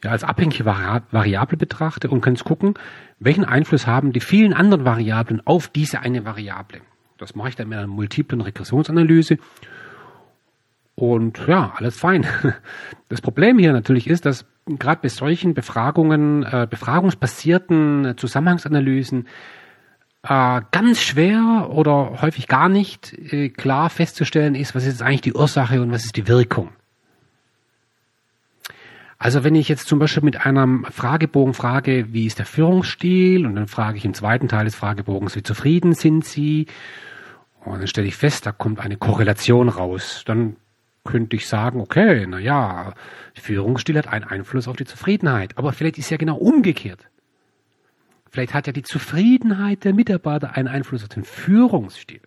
ja, 0.03 0.11
als 0.11 0.23
abhängige 0.23 0.65
Vari 0.65 1.01
Variable 1.11 1.57
betrachte 1.57 2.09
und 2.09 2.21
kann 2.21 2.35
jetzt 2.35 2.43
gucken, 2.43 2.75
welchen 3.19 3.45
Einfluss 3.45 3.87
haben 3.87 4.13
die 4.13 4.19
vielen 4.19 4.53
anderen 4.53 4.85
Variablen 4.85 5.41
auf 5.45 5.67
diese 5.67 5.99
eine 6.01 6.25
Variable. 6.25 6.81
Das 7.17 7.35
mache 7.35 7.49
ich 7.49 7.55
dann 7.55 7.69
mit 7.69 7.77
einer 7.77 7.87
multiplen 7.87 8.41
Regressionsanalyse. 8.41 9.37
Und 10.95 11.47
ja, 11.47 11.73
alles 11.75 11.97
fein. 11.97 12.25
Das 13.09 13.21
Problem 13.21 13.57
hier 13.57 13.71
natürlich 13.71 14.07
ist, 14.07 14.25
dass 14.25 14.45
gerade 14.65 15.01
bei 15.01 15.07
solchen 15.07 15.53
Befragungen, 15.53 16.43
äh, 16.43 16.67
befragungsbasierten 16.69 18.15
Zusammenhangsanalysen 18.17 19.27
äh, 20.23 20.61
ganz 20.71 21.01
schwer 21.01 21.69
oder 21.71 22.21
häufig 22.21 22.47
gar 22.47 22.67
nicht 22.67 23.13
äh, 23.13 23.47
klar 23.47 23.89
festzustellen 23.89 24.55
ist, 24.55 24.75
was 24.75 24.85
ist 24.85 25.01
eigentlich 25.01 25.21
die 25.21 25.33
Ursache 25.33 25.81
und 25.81 25.91
was 25.91 26.03
ist 26.03 26.17
die 26.17 26.27
Wirkung. 26.27 26.71
Also 29.19 29.43
wenn 29.43 29.55
ich 29.55 29.67
jetzt 29.67 29.87
zum 29.87 29.97
Beispiel 29.97 30.23
mit 30.23 30.45
einem 30.45 30.85
Fragebogen 30.85 31.53
frage, 31.53 32.13
wie 32.13 32.27
ist 32.27 32.37
der 32.37 32.45
Führungsstil, 32.45 33.47
und 33.47 33.55
dann 33.55 33.67
frage 33.67 33.97
ich 33.97 34.05
im 34.05 34.13
zweiten 34.13 34.47
Teil 34.47 34.65
des 34.65 34.75
Fragebogens, 34.75 35.35
wie 35.35 35.43
zufrieden 35.43 35.93
sind 35.93 36.23
Sie, 36.23 36.67
und 37.65 37.79
dann 37.79 37.87
stelle 37.87 38.07
ich 38.07 38.15
fest, 38.15 38.45
da 38.45 38.51
kommt 38.51 38.79
eine 38.79 38.97
Korrelation 38.97 39.69
raus, 39.69 40.23
dann 40.25 40.55
könnte 41.03 41.35
ich 41.35 41.47
sagen, 41.47 41.79
okay, 41.79 42.27
na 42.27 42.37
ja, 42.37 42.93
Führungsstil 43.33 43.97
hat 43.97 44.07
einen 44.07 44.25
Einfluss 44.25 44.67
auf 44.67 44.75
die 44.75 44.85
Zufriedenheit, 44.85 45.57
aber 45.57 45.73
vielleicht 45.73 45.97
ist 45.97 46.09
ja 46.11 46.17
genau 46.17 46.35
umgekehrt. 46.35 47.09
Vielleicht 48.29 48.53
hat 48.53 48.67
ja 48.67 48.73
die 48.73 48.83
Zufriedenheit 48.83 49.83
der 49.83 49.93
Mitarbeiter 49.93 50.55
einen 50.55 50.67
Einfluss 50.67 51.01
auf 51.01 51.09
den 51.09 51.23
Führungsstil. 51.23 52.21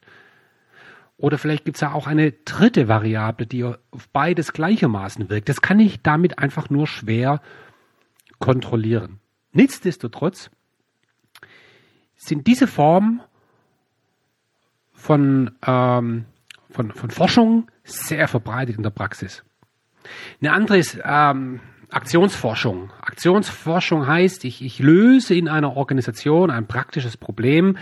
Oder 1.20 1.36
vielleicht 1.36 1.66
gibt 1.66 1.76
es 1.76 1.82
ja 1.82 1.92
auch 1.92 2.06
eine 2.06 2.32
dritte 2.32 2.88
Variable, 2.88 3.46
die 3.46 3.62
auf 3.62 4.08
beides 4.10 4.54
gleichermaßen 4.54 5.28
wirkt. 5.28 5.50
Das 5.50 5.60
kann 5.60 5.78
ich 5.78 6.00
damit 6.00 6.38
einfach 6.38 6.70
nur 6.70 6.86
schwer 6.86 7.42
kontrollieren. 8.38 9.20
Nichtsdestotrotz 9.52 10.50
sind 12.16 12.46
diese 12.46 12.66
Formen 12.66 13.20
von, 14.92 15.50
ähm, 15.66 16.24
von, 16.70 16.92
von 16.92 17.10
Forschung 17.10 17.70
sehr 17.84 18.26
verbreitet 18.26 18.76
in 18.76 18.82
der 18.82 18.90
Praxis. 18.90 19.44
Eine 20.40 20.54
andere 20.54 20.78
ist 20.78 20.98
ähm, 21.04 21.60
Aktionsforschung. 21.90 22.92
Aktionsforschung 23.02 24.06
heißt, 24.06 24.46
ich, 24.46 24.62
ich 24.64 24.78
löse 24.78 25.34
in 25.34 25.48
einer 25.48 25.76
Organisation 25.76 26.50
ein 26.50 26.66
praktisches 26.66 27.18
Problem. 27.18 27.76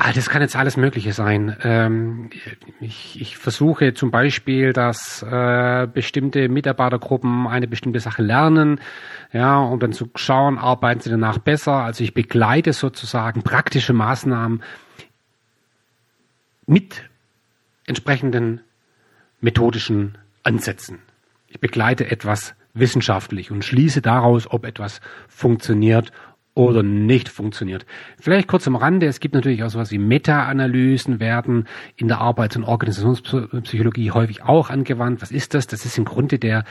Ah, 0.00 0.12
das 0.12 0.30
kann 0.30 0.42
jetzt 0.42 0.54
alles 0.54 0.76
Mögliche 0.76 1.12
sein. 1.12 1.56
Ähm, 1.64 2.30
ich, 2.78 3.20
ich 3.20 3.36
versuche 3.36 3.94
zum 3.94 4.12
Beispiel, 4.12 4.72
dass 4.72 5.24
äh, 5.24 5.88
bestimmte 5.92 6.48
Mitarbeitergruppen 6.48 7.48
eine 7.48 7.66
bestimmte 7.66 7.98
Sache 7.98 8.22
lernen, 8.22 8.80
ja, 9.32 9.58
um 9.58 9.80
dann 9.80 9.92
zu 9.92 10.08
schauen, 10.14 10.56
arbeiten 10.56 11.00
sie 11.00 11.10
danach 11.10 11.38
besser. 11.38 11.82
Also 11.82 12.04
ich 12.04 12.14
begleite 12.14 12.72
sozusagen 12.74 13.42
praktische 13.42 13.92
Maßnahmen 13.92 14.62
mit 16.66 17.02
entsprechenden 17.86 18.60
methodischen 19.40 20.16
Ansätzen. 20.44 21.00
Ich 21.48 21.58
begleite 21.58 22.08
etwas 22.08 22.54
wissenschaftlich 22.72 23.50
und 23.50 23.64
schließe 23.64 24.00
daraus, 24.00 24.48
ob 24.48 24.64
etwas 24.64 25.00
funktioniert 25.26 26.12
oder 26.58 26.82
nicht 26.82 27.28
funktioniert. 27.28 27.86
Vielleicht 28.18 28.48
kurz 28.48 28.66
am 28.66 28.74
Rande, 28.74 29.06
es 29.06 29.20
gibt 29.20 29.36
natürlich 29.36 29.62
auch 29.62 29.70
sowas 29.70 29.92
wie 29.92 29.98
Meta-Analysen 29.98 31.20
werden 31.20 31.68
in 31.96 32.08
der 32.08 32.20
Arbeits- 32.20 32.56
und 32.56 32.64
Organisationspsychologie 32.64 34.10
häufig 34.10 34.42
auch 34.42 34.68
angewandt. 34.68 35.22
Was 35.22 35.30
ist 35.30 35.54
das? 35.54 35.68
Das 35.68 35.84
ist 35.84 35.96
im 35.98 36.04
Grunde 36.04 36.40
der, 36.40 36.64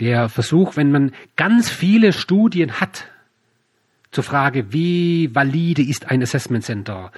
der 0.00 0.30
Versuch, 0.30 0.76
wenn 0.76 0.90
man 0.90 1.12
ganz 1.36 1.68
viele 1.68 2.14
Studien 2.14 2.80
hat, 2.80 3.08
zur 4.10 4.24
Frage, 4.24 4.72
wie 4.72 5.32
valide 5.34 5.82
ist 5.82 6.10
ein 6.10 6.22
Assessment 6.22 6.64
Center? 6.64 7.12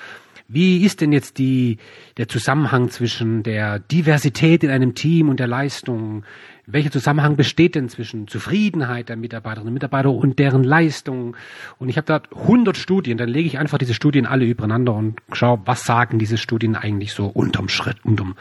Wie 0.48 0.84
ist 0.84 1.00
denn 1.00 1.12
jetzt 1.12 1.38
die, 1.38 1.78
der 2.18 2.28
Zusammenhang 2.28 2.90
zwischen 2.90 3.44
der 3.44 3.78
Diversität 3.78 4.64
in 4.64 4.70
einem 4.70 4.94
Team 4.94 5.28
und 5.28 5.38
der 5.40 5.46
Leistung? 5.46 6.24
Welcher 6.66 6.92
Zusammenhang 6.92 7.36
besteht 7.36 7.74
denn 7.74 7.88
zwischen 7.88 8.28
Zufriedenheit 8.28 9.08
der 9.08 9.16
Mitarbeiterinnen 9.16 9.68
und 9.68 9.74
Mitarbeiter 9.74 10.10
und 10.10 10.38
deren 10.38 10.62
Leistung? 10.62 11.36
Und 11.78 11.88
ich 11.88 11.96
habe 11.96 12.06
da 12.06 12.22
100 12.34 12.76
Studien, 12.76 13.18
dann 13.18 13.28
lege 13.28 13.48
ich 13.48 13.58
einfach 13.58 13.78
diese 13.78 13.94
Studien 13.94 14.26
alle 14.26 14.44
übereinander 14.44 14.94
und 14.94 15.20
schaue, 15.32 15.60
was 15.64 15.84
sagen 15.84 16.18
diese 16.18 16.38
Studien 16.38 16.76
eigentlich 16.76 17.12
so 17.14 17.26
unterm 17.26 17.68
Schritt, 17.68 18.04
unterm, 18.04 18.36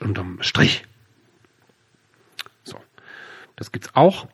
unterm 0.00 0.38
Strich. 0.40 0.84
So, 2.62 2.76
das 3.56 3.72
gibt's 3.72 3.90
auch. 3.94 4.28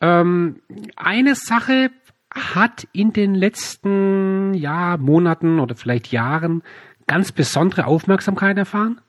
Ähm, 0.00 0.60
eine 0.94 1.34
Sache, 1.34 1.90
hat 2.34 2.86
in 2.92 3.12
den 3.12 3.34
letzten 3.34 4.54
ja, 4.54 4.96
Monaten 4.96 5.60
oder 5.60 5.74
vielleicht 5.74 6.12
Jahren 6.12 6.62
ganz 7.06 7.32
besondere 7.32 7.86
Aufmerksamkeit 7.86 8.56
erfahren, 8.58 9.00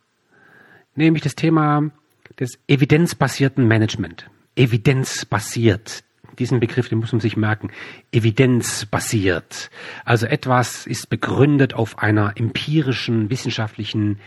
nämlich 0.95 1.23
das 1.23 1.35
Thema 1.35 1.91
des 2.39 2.59
evidenzbasierten 2.67 3.67
Management. 3.67 4.29
Evidenzbasiert. 4.55 6.03
Diesen 6.37 6.59
Begriff, 6.59 6.87
den 6.87 6.99
muss 6.99 7.11
man 7.11 7.19
sich 7.19 7.35
merken. 7.35 7.71
Evidenzbasiert. 8.11 9.69
Also 10.05 10.25
etwas 10.25 10.87
ist 10.87 11.09
begründet 11.09 11.73
auf 11.73 11.99
einer 11.99 12.37
empirischen, 12.37 13.29
wissenschaftlichen 13.29 14.19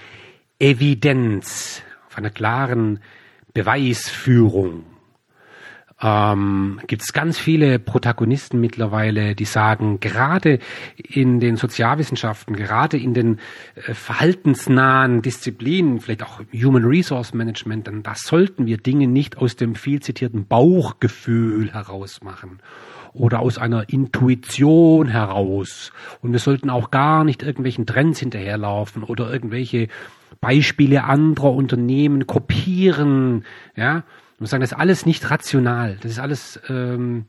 Evidenz, 0.59 1.83
auf 2.09 2.19
einer 2.19 2.31
klaren 2.31 3.01
Beweisführung 3.55 4.85
ähm, 6.03 6.81
gibt 6.87 7.03
es 7.03 7.13
ganz 7.13 7.39
viele 7.39 7.79
Protagonisten 7.79 8.61
mittlerweile, 8.61 9.35
die 9.35 9.45
sagen, 9.45 10.01
gerade 10.01 10.59
in 10.97 11.39
den 11.39 11.57
Sozialwissenschaften, 11.57 12.57
gerade 12.57 12.97
in 12.97 13.15
den 13.15 13.39
äh, 13.75 13.95
verhaltensnahen 13.95 15.23
Disziplinen, 15.23 16.01
vielleicht 16.01 16.25
auch 16.25 16.41
Human 16.53 16.85
Resource 16.85 17.35
Management, 17.35 17.87
dann 17.87 18.03
da 18.03 18.15
sollten 18.17 18.67
wir 18.67 18.79
Dinge 18.79 19.07
nicht 19.07 19.39
aus 19.39 19.57
dem 19.57 19.75
viel 19.75 20.01
zitierten 20.01 20.47
Bauchgefühl 20.47 21.73
heraus 21.73 22.21
machen 22.23 22.59
oder 23.13 23.41
aus 23.41 23.59
einer 23.59 23.89
Intuition 23.91 25.07
heraus. 25.07 25.93
Und 26.21 26.33
wir 26.33 26.39
sollten 26.39 26.71
auch 26.71 26.91
gar 26.91 27.25
nicht 27.25 27.43
irgendwelchen 27.43 27.87
Trends 27.87 28.19
hinterherlaufen 28.19 29.03
oder 29.05 29.33
irgendwelche 29.33 29.89
Beispiele 30.41 31.05
anderer 31.05 31.53
Unternehmen 31.53 32.27
kopieren, 32.27 33.45
ja, 33.77 34.03
muss 34.43 34.51
sagen, 34.51 34.61
das 34.61 34.73
ist 34.73 34.79
alles 34.79 35.07
nicht 35.07 35.31
rational. 35.31 35.97
Das 36.01 36.11
ist 36.11 36.19
alles 36.19 36.61
ähm, 36.69 37.27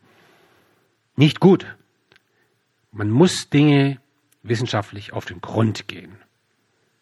nicht 1.15 1.39
gut. 1.39 1.65
Man 2.91 3.09
muss 3.09 3.49
Dinge 3.49 3.99
wissenschaftlich 4.41 5.13
auf 5.13 5.25
den 5.25 5.39
Grund 5.39 5.87
gehen. 5.87 6.17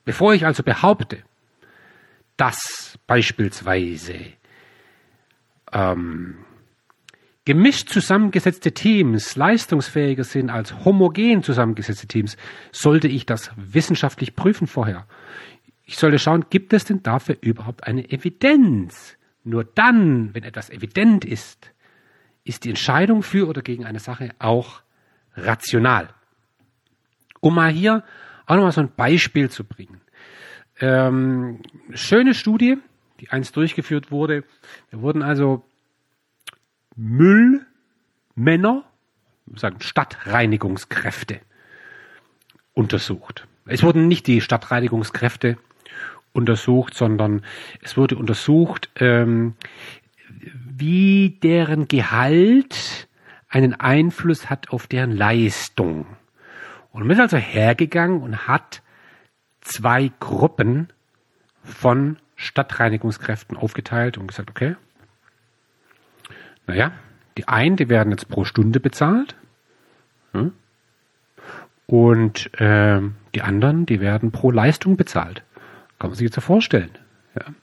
Bevor 0.06 0.34
ich 0.34 0.46
also 0.46 0.64
behaupte, 0.64 1.24
dass 2.38 2.98
beispielsweise 3.08 4.16
ähm, 5.72 6.38
gemischt 7.46 7.90
zusammengesetzte 7.90 8.74
Teams 8.74 9.36
leistungsfähiger 9.36 10.24
sind 10.24 10.50
als 10.50 10.84
homogen 10.86 11.44
zusammengesetzte 11.44 12.08
Teams, 12.08 12.38
sollte 12.72 13.08
ich 13.08 13.26
das 13.26 13.52
wissenschaftlich 13.56 14.36
prüfen 14.36 14.68
vorher. 14.68 15.08
Ich 15.86 15.98
sollte 15.98 16.20
schauen, 16.20 16.46
gibt 16.50 16.74
es 16.74 16.86
denn 16.86 17.02
dafür 17.02 17.38
überhaupt 17.42 17.86
eine 17.86 18.10
Evidenz? 18.12 19.18
Nur 19.44 19.64
dann, 19.64 20.34
wenn 20.36 20.44
etwas 20.44 20.70
evident 20.70 21.26
ist, 21.26 21.72
ist 22.44 22.64
die 22.64 22.70
Entscheidung 22.70 23.24
für 23.24 23.48
oder 23.48 23.62
gegen 23.62 23.86
eine 23.86 24.00
Sache 24.00 24.32
auch 24.40 24.82
rational. 25.36 26.10
Um 27.40 27.56
mal 27.56 27.72
hier 27.72 28.04
auch 28.46 28.56
nochmal 28.56 28.72
so 28.72 28.82
ein 28.82 28.94
Beispiel 28.96 29.50
zu 29.50 29.64
bringen. 29.64 30.02
Ähm, 30.80 31.62
schöne 31.94 32.34
Studie, 32.34 32.78
die 33.20 33.30
einst 33.30 33.56
durchgeführt 33.56 34.12
wurde. 34.12 34.44
Da 34.92 35.02
wurden 35.02 35.22
also 35.22 35.64
Müllmänner, 36.96 38.84
sagen 39.56 39.80
Stadtreinigungskräfte, 39.80 41.40
untersucht. 42.74 43.48
Es 43.66 43.84
wurden 43.84 44.08
nicht 44.08 44.28
die 44.28 44.42
Stadtreinigungskräfte 44.42 45.58
untersucht, 46.34 46.94
sondern 46.94 47.42
es 47.82 47.98
wurde 47.98 48.16
untersucht, 48.16 48.90
ähm, 48.96 49.56
wie 50.54 51.38
deren 51.44 51.88
Gehalt 51.88 53.08
einen 53.50 53.74
Einfluss 53.74 54.50
hat 54.50 54.70
auf 54.70 54.88
deren 54.88 55.12
Leistung. 55.12 56.06
Und 56.92 57.04
man 57.04 57.12
ist 57.12 57.20
also 57.20 57.38
hergegangen 57.38 58.22
und 58.22 58.48
hat 58.48 58.82
zwei 59.62 60.12
Gruppen 60.20 60.88
von 61.64 62.18
Stadtreinigungskräften 62.36 63.56
aufgeteilt 63.56 64.18
und 64.18 64.28
gesagt, 64.28 64.50
okay, 64.50 64.76
naja, 66.68 66.92
die 67.38 67.48
einen, 67.48 67.76
die 67.76 67.90
werden 67.90 68.12
jetzt 68.12 68.30
pro 68.30 68.46
Stunde 68.46 68.80
bezahlt. 68.80 69.36
Hm? 70.34 70.54
Und 71.86 72.60
äh, 72.60 73.02
die 73.36 73.42
anderen, 73.42 73.86
die 73.86 74.00
werden 74.00 74.32
pro 74.32 74.52
Leistung 74.52 74.98
bezahlt. 74.98 75.44
Kann 76.02 76.10
man 76.10 76.18
sich 76.18 76.26
jetzt 76.26 76.34
so 76.34 76.42
vorstellen. 76.42 76.90
Ja. 77.36 77.54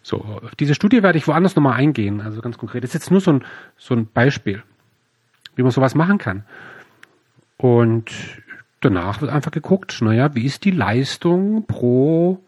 So, 0.00 0.18
auf 0.18 0.54
diese 0.54 0.76
Studie 0.76 1.02
werde 1.02 1.18
ich 1.18 1.26
woanders 1.26 1.56
nochmal 1.56 1.76
eingehen, 1.76 2.20
also 2.20 2.40
ganz 2.40 2.56
konkret. 2.56 2.84
Das 2.84 2.90
ist 2.90 2.94
jetzt 2.94 3.10
nur 3.10 3.20
so 3.20 3.32
ein, 3.32 3.44
so 3.76 3.96
ein 3.96 4.06
Beispiel, 4.06 4.62
wie 5.56 5.64
man 5.64 5.72
sowas 5.72 5.96
machen 5.96 6.18
kann. 6.18 6.44
Und 7.56 8.12
danach 8.80 9.20
wird 9.22 9.32
einfach 9.32 9.50
geguckt, 9.50 10.00
naja, 10.02 10.36
wie 10.36 10.44
ist 10.44 10.64
die 10.64 10.70
Leistung 10.70 11.66
pro 11.66 12.38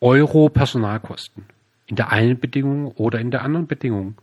Euro 0.00 0.48
Personalkosten? 0.48 1.44
In 1.86 1.94
der 1.94 2.10
einen 2.10 2.40
Bedingung 2.40 2.88
oder 2.88 3.20
in 3.20 3.30
der 3.30 3.42
anderen 3.42 3.68
Bedingung. 3.68 4.16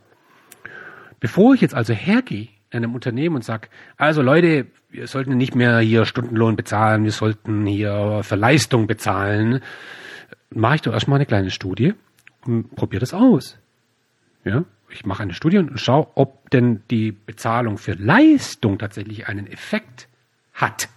Bevor 1.20 1.54
ich 1.54 1.62
jetzt 1.62 1.74
also 1.74 1.94
hergehe 1.94 2.48
einem 2.70 2.94
Unternehmen 2.94 3.36
und 3.36 3.44
sage, 3.44 3.68
also 3.96 4.22
Leute, 4.22 4.66
wir 4.90 5.06
sollten 5.06 5.36
nicht 5.36 5.54
mehr 5.54 5.78
hier 5.80 6.04
Stundenlohn 6.04 6.56
bezahlen, 6.56 7.04
wir 7.04 7.12
sollten 7.12 7.66
hier 7.66 8.20
für 8.22 8.36
Leistung 8.36 8.86
bezahlen, 8.86 9.60
mache 10.50 10.76
ich 10.76 10.82
doch 10.82 10.92
erstmal 10.92 11.16
eine 11.16 11.26
kleine 11.26 11.50
Studie 11.50 11.94
und 12.44 12.74
probiere 12.74 13.00
das 13.00 13.14
aus. 13.14 13.58
Ja, 14.44 14.64
ich 14.88 15.04
mache 15.04 15.22
eine 15.22 15.34
Studie 15.34 15.58
und 15.58 15.78
schaue, 15.78 16.08
ob 16.14 16.50
denn 16.50 16.82
die 16.90 17.12
Bezahlung 17.12 17.78
für 17.78 17.92
Leistung 17.92 18.78
tatsächlich 18.78 19.28
einen 19.28 19.46
Effekt 19.46 20.08
hat. 20.54 20.88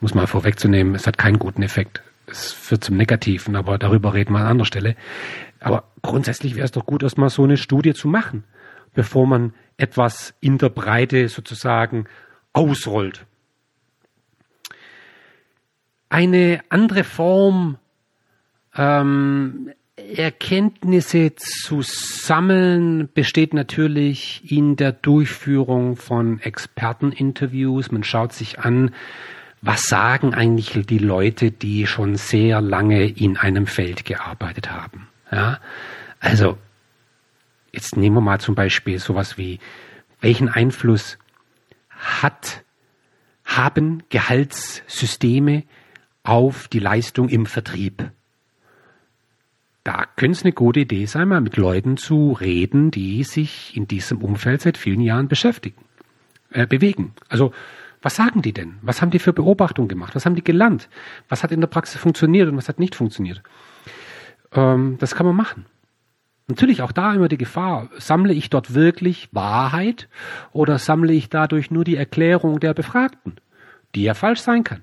Muss 0.00 0.14
mal 0.14 0.26
vorwegzunehmen, 0.26 0.94
es 0.94 1.06
hat 1.06 1.18
keinen 1.18 1.38
guten 1.38 1.62
Effekt. 1.62 2.02
Es 2.26 2.52
führt 2.52 2.84
zum 2.84 2.96
Negativen, 2.96 3.56
aber 3.56 3.78
darüber 3.78 4.14
reden 4.14 4.32
wir 4.32 4.40
an 4.40 4.46
anderer 4.46 4.66
Stelle. 4.66 4.96
Aber 5.60 5.84
grundsätzlich 6.02 6.54
wäre 6.54 6.66
es 6.66 6.72
doch 6.72 6.86
gut, 6.86 7.02
erstmal 7.02 7.30
so 7.30 7.42
eine 7.42 7.56
Studie 7.56 7.94
zu 7.94 8.06
machen 8.06 8.44
bevor 8.94 9.26
man 9.26 9.54
etwas 9.76 10.34
in 10.40 10.58
der 10.58 10.68
Breite 10.68 11.28
sozusagen 11.28 12.06
ausrollt. 12.52 13.24
Eine 16.08 16.60
andere 16.68 17.04
Form, 17.04 17.78
ähm, 18.76 19.70
Erkenntnisse 19.96 21.34
zu 21.34 21.82
sammeln, 21.82 23.08
besteht 23.12 23.52
natürlich 23.52 24.50
in 24.50 24.76
der 24.76 24.92
Durchführung 24.92 25.96
von 25.96 26.40
Experteninterviews. 26.40 27.90
Man 27.90 28.04
schaut 28.04 28.32
sich 28.32 28.60
an, 28.60 28.94
was 29.60 29.88
sagen 29.88 30.34
eigentlich 30.34 30.86
die 30.86 30.98
Leute, 30.98 31.50
die 31.50 31.86
schon 31.86 32.16
sehr 32.16 32.60
lange 32.60 33.06
in 33.06 33.36
einem 33.36 33.66
Feld 33.66 34.04
gearbeitet 34.04 34.70
haben. 34.70 35.08
Ja, 35.30 35.58
also 36.20 36.56
Jetzt 37.72 37.96
nehmen 37.96 38.16
wir 38.16 38.20
mal 38.20 38.40
zum 38.40 38.54
Beispiel 38.54 38.98
sowas 38.98 39.36
wie, 39.38 39.58
welchen 40.20 40.48
Einfluss 40.48 41.18
hat, 41.90 42.64
haben 43.44 44.02
Gehaltssysteme 44.10 45.64
auf 46.22 46.68
die 46.68 46.78
Leistung 46.78 47.28
im 47.28 47.46
Vertrieb? 47.46 48.10
Da 49.84 50.04
könnte 50.16 50.36
es 50.36 50.44
eine 50.44 50.52
gute 50.52 50.80
Idee 50.80 51.06
sein, 51.06 51.28
mal 51.28 51.40
mit 51.40 51.56
Leuten 51.56 51.96
zu 51.96 52.32
reden, 52.32 52.90
die 52.90 53.24
sich 53.24 53.74
in 53.76 53.88
diesem 53.88 54.18
Umfeld 54.18 54.60
seit 54.60 54.76
vielen 54.76 55.00
Jahren 55.00 55.28
beschäftigen, 55.28 55.82
äh, 56.50 56.66
bewegen. 56.66 57.14
Also, 57.28 57.52
was 58.02 58.14
sagen 58.14 58.42
die 58.42 58.52
denn? 58.52 58.76
Was 58.82 59.00
haben 59.00 59.10
die 59.10 59.18
für 59.18 59.32
Beobachtungen 59.32 59.88
gemacht? 59.88 60.14
Was 60.14 60.24
haben 60.24 60.34
die 60.34 60.44
gelernt? 60.44 60.88
Was 61.28 61.42
hat 61.42 61.52
in 61.52 61.60
der 61.60 61.68
Praxis 61.68 62.00
funktioniert 62.00 62.48
und 62.48 62.56
was 62.56 62.68
hat 62.68 62.78
nicht 62.78 62.94
funktioniert? 62.94 63.42
Ähm, 64.52 64.98
das 65.00 65.14
kann 65.14 65.26
man 65.26 65.36
machen. 65.36 65.66
Natürlich 66.48 66.80
auch 66.80 66.92
da 66.92 67.12
immer 67.12 67.28
die 67.28 67.36
Gefahr, 67.36 67.90
sammle 67.98 68.32
ich 68.32 68.48
dort 68.48 68.74
wirklich 68.74 69.28
Wahrheit 69.32 70.08
oder 70.52 70.78
sammle 70.78 71.12
ich 71.12 71.28
dadurch 71.28 71.70
nur 71.70 71.84
die 71.84 71.96
Erklärung 71.96 72.58
der 72.58 72.72
Befragten, 72.72 73.36
die 73.94 74.02
ja 74.02 74.14
falsch 74.14 74.40
sein 74.40 74.64
kann. 74.64 74.82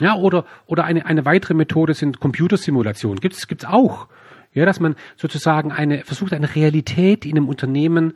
Ja, 0.00 0.16
oder, 0.16 0.44
oder 0.66 0.84
eine, 0.84 1.06
eine 1.06 1.24
weitere 1.24 1.54
Methode 1.54 1.94
sind 1.94 2.20
Computersimulationen. 2.20 3.20
Gibt 3.20 3.36
es 3.36 3.48
gibt's 3.48 3.64
auch. 3.64 4.08
Ja, 4.52 4.66
dass 4.66 4.80
man 4.80 4.96
sozusagen 5.16 5.72
eine, 5.72 6.04
versucht, 6.04 6.32
eine 6.32 6.54
Realität 6.54 7.24
in 7.24 7.36
einem 7.36 7.48
Unternehmen 7.48 8.12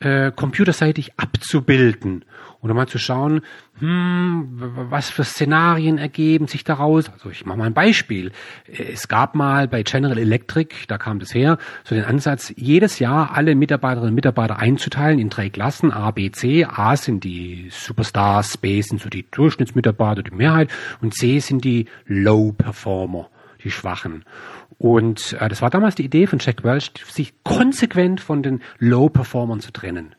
äh, 0.00 0.30
computerseitig 0.30 1.12
abzubilden 1.16 2.24
oder 2.60 2.74
mal 2.74 2.88
zu 2.88 2.98
schauen, 2.98 3.42
hm, 3.78 4.48
was 4.90 5.10
für 5.10 5.24
Szenarien 5.24 5.98
ergeben 5.98 6.48
sich 6.48 6.64
daraus. 6.64 7.10
Also 7.10 7.30
ich 7.30 7.46
mache 7.46 7.58
mal 7.58 7.66
ein 7.66 7.74
Beispiel. 7.74 8.32
Es 8.66 9.06
gab 9.08 9.34
mal 9.34 9.68
bei 9.68 9.82
General 9.82 10.18
Electric, 10.18 10.74
da 10.88 10.98
kam 10.98 11.20
das 11.20 11.34
her, 11.34 11.58
so 11.84 11.94
den 11.94 12.04
Ansatz, 12.04 12.52
jedes 12.56 12.98
Jahr 12.98 13.36
alle 13.36 13.54
Mitarbeiterinnen 13.54 14.10
und 14.10 14.14
Mitarbeiter 14.14 14.58
einzuteilen 14.58 15.18
in 15.18 15.28
drei 15.28 15.50
Klassen, 15.50 15.92
A, 15.92 16.10
B, 16.10 16.30
C. 16.30 16.64
A 16.64 16.96
sind 16.96 17.24
die 17.24 17.68
Superstars, 17.70 18.56
B 18.56 18.80
sind 18.82 19.00
so 19.00 19.08
die 19.08 19.26
Durchschnittsmitarbeiter, 19.30 20.22
die 20.22 20.34
Mehrheit 20.34 20.70
und 21.00 21.14
C 21.14 21.38
sind 21.38 21.64
die 21.64 21.86
Low 22.06 22.52
Performer, 22.52 23.28
die 23.62 23.70
Schwachen. 23.70 24.24
Und 24.78 25.36
äh, 25.40 25.48
das 25.48 25.60
war 25.60 25.70
damals 25.70 25.96
die 25.96 26.04
Idee 26.04 26.26
von 26.26 26.38
Jack 26.38 26.62
Welch, 26.64 26.92
sich 27.10 27.34
konsequent 27.42 28.20
von 28.20 28.42
den 28.42 28.62
Low-Performern 28.78 29.60
zu 29.60 29.72
trennen. 29.72 30.14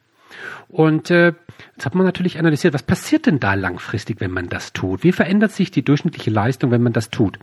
Und 0.68 1.12
äh, 1.12 1.34
jetzt 1.76 1.86
hat 1.86 1.96
man 1.96 2.06
natürlich 2.06 2.40
analysiert, 2.40 2.74
was 2.74 2.84
passiert 2.84 3.26
denn 3.26 3.40
da 3.40 3.54
langfristig, 3.54 4.20
wenn 4.20 4.32
man 4.32 4.50
das 4.50 4.74
tut? 4.74 5.04
Wie 5.04 5.12
verändert 5.12 5.52
sich 5.52 5.72
die 5.72 5.84
durchschnittliche 5.84 6.32
Leistung, 6.32 6.72
wenn 6.72 6.84
man 6.84 6.94
das 6.94 7.10
tut? 7.10 7.40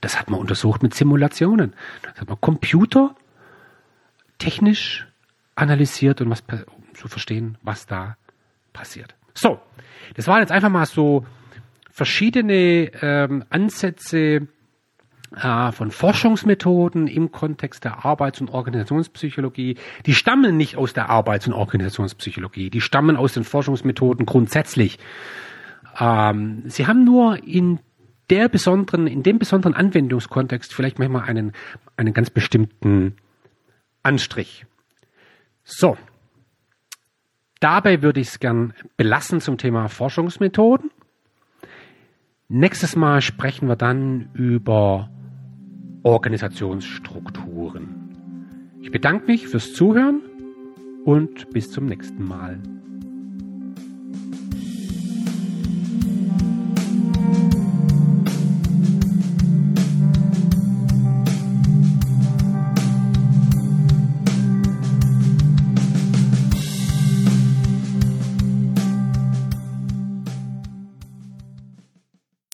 Das 0.00 0.18
hat 0.18 0.30
man 0.30 0.40
untersucht 0.40 0.82
mit 0.82 0.94
Simulationen. 0.94 1.74
Das 2.02 2.20
hat 2.20 2.28
man 2.28 2.40
Computer 2.40 3.14
technisch 4.38 5.06
analysiert 5.54 6.20
und 6.20 6.30
was 6.30 6.42
um 6.50 6.94
zu 6.94 7.08
verstehen, 7.08 7.58
was 7.62 7.86
da 7.86 8.16
passiert. 8.72 9.14
So, 9.34 9.60
das 10.14 10.26
waren 10.26 10.40
jetzt 10.40 10.52
einfach 10.52 10.70
mal 10.70 10.86
so 10.86 11.26
verschiedene 11.90 12.92
ähm, 13.02 13.44
Ansätze, 13.50 14.46
äh, 15.36 15.72
von 15.72 15.90
Forschungsmethoden 15.90 17.06
im 17.06 17.32
Kontext 17.32 17.84
der 17.84 18.04
Arbeits- 18.04 18.40
und 18.40 18.50
Organisationspsychologie. 18.50 19.76
Die 20.06 20.14
stammen 20.14 20.56
nicht 20.56 20.76
aus 20.76 20.94
der 20.94 21.10
Arbeits- 21.10 21.46
und 21.46 21.52
Organisationspsychologie, 21.52 22.70
die 22.70 22.80
stammen 22.80 23.16
aus 23.16 23.34
den 23.34 23.44
Forschungsmethoden 23.44 24.26
grundsätzlich. 24.26 24.98
Ähm, 25.98 26.62
sie 26.66 26.86
haben 26.86 27.04
nur 27.04 27.42
in 27.44 27.80
der 28.30 28.48
besonderen, 28.48 29.06
in 29.06 29.22
dem 29.22 29.38
besonderen 29.38 29.74
Anwendungskontext 29.74 30.74
vielleicht 30.74 30.98
manchmal 30.98 31.22
einen, 31.22 31.52
einen 31.96 32.14
ganz 32.14 32.30
bestimmten 32.30 33.16
Anstrich. 34.02 34.66
So. 35.64 35.96
Dabei 37.60 38.02
würde 38.02 38.20
ich 38.20 38.28
es 38.28 38.38
gern 38.38 38.72
belassen 38.96 39.40
zum 39.40 39.58
Thema 39.58 39.88
Forschungsmethoden. 39.88 40.90
Nächstes 42.48 42.96
Mal 42.96 43.20
sprechen 43.20 43.68
wir 43.68 43.76
dann 43.76 44.30
über 44.32 45.10
Organisationsstrukturen. 46.08 47.94
Ich 48.80 48.90
bedanke 48.90 49.26
mich 49.26 49.46
fürs 49.46 49.74
Zuhören 49.74 50.22
und 51.04 51.50
bis 51.50 51.70
zum 51.70 51.84
nächsten 51.84 52.26
Mal. 52.26 52.58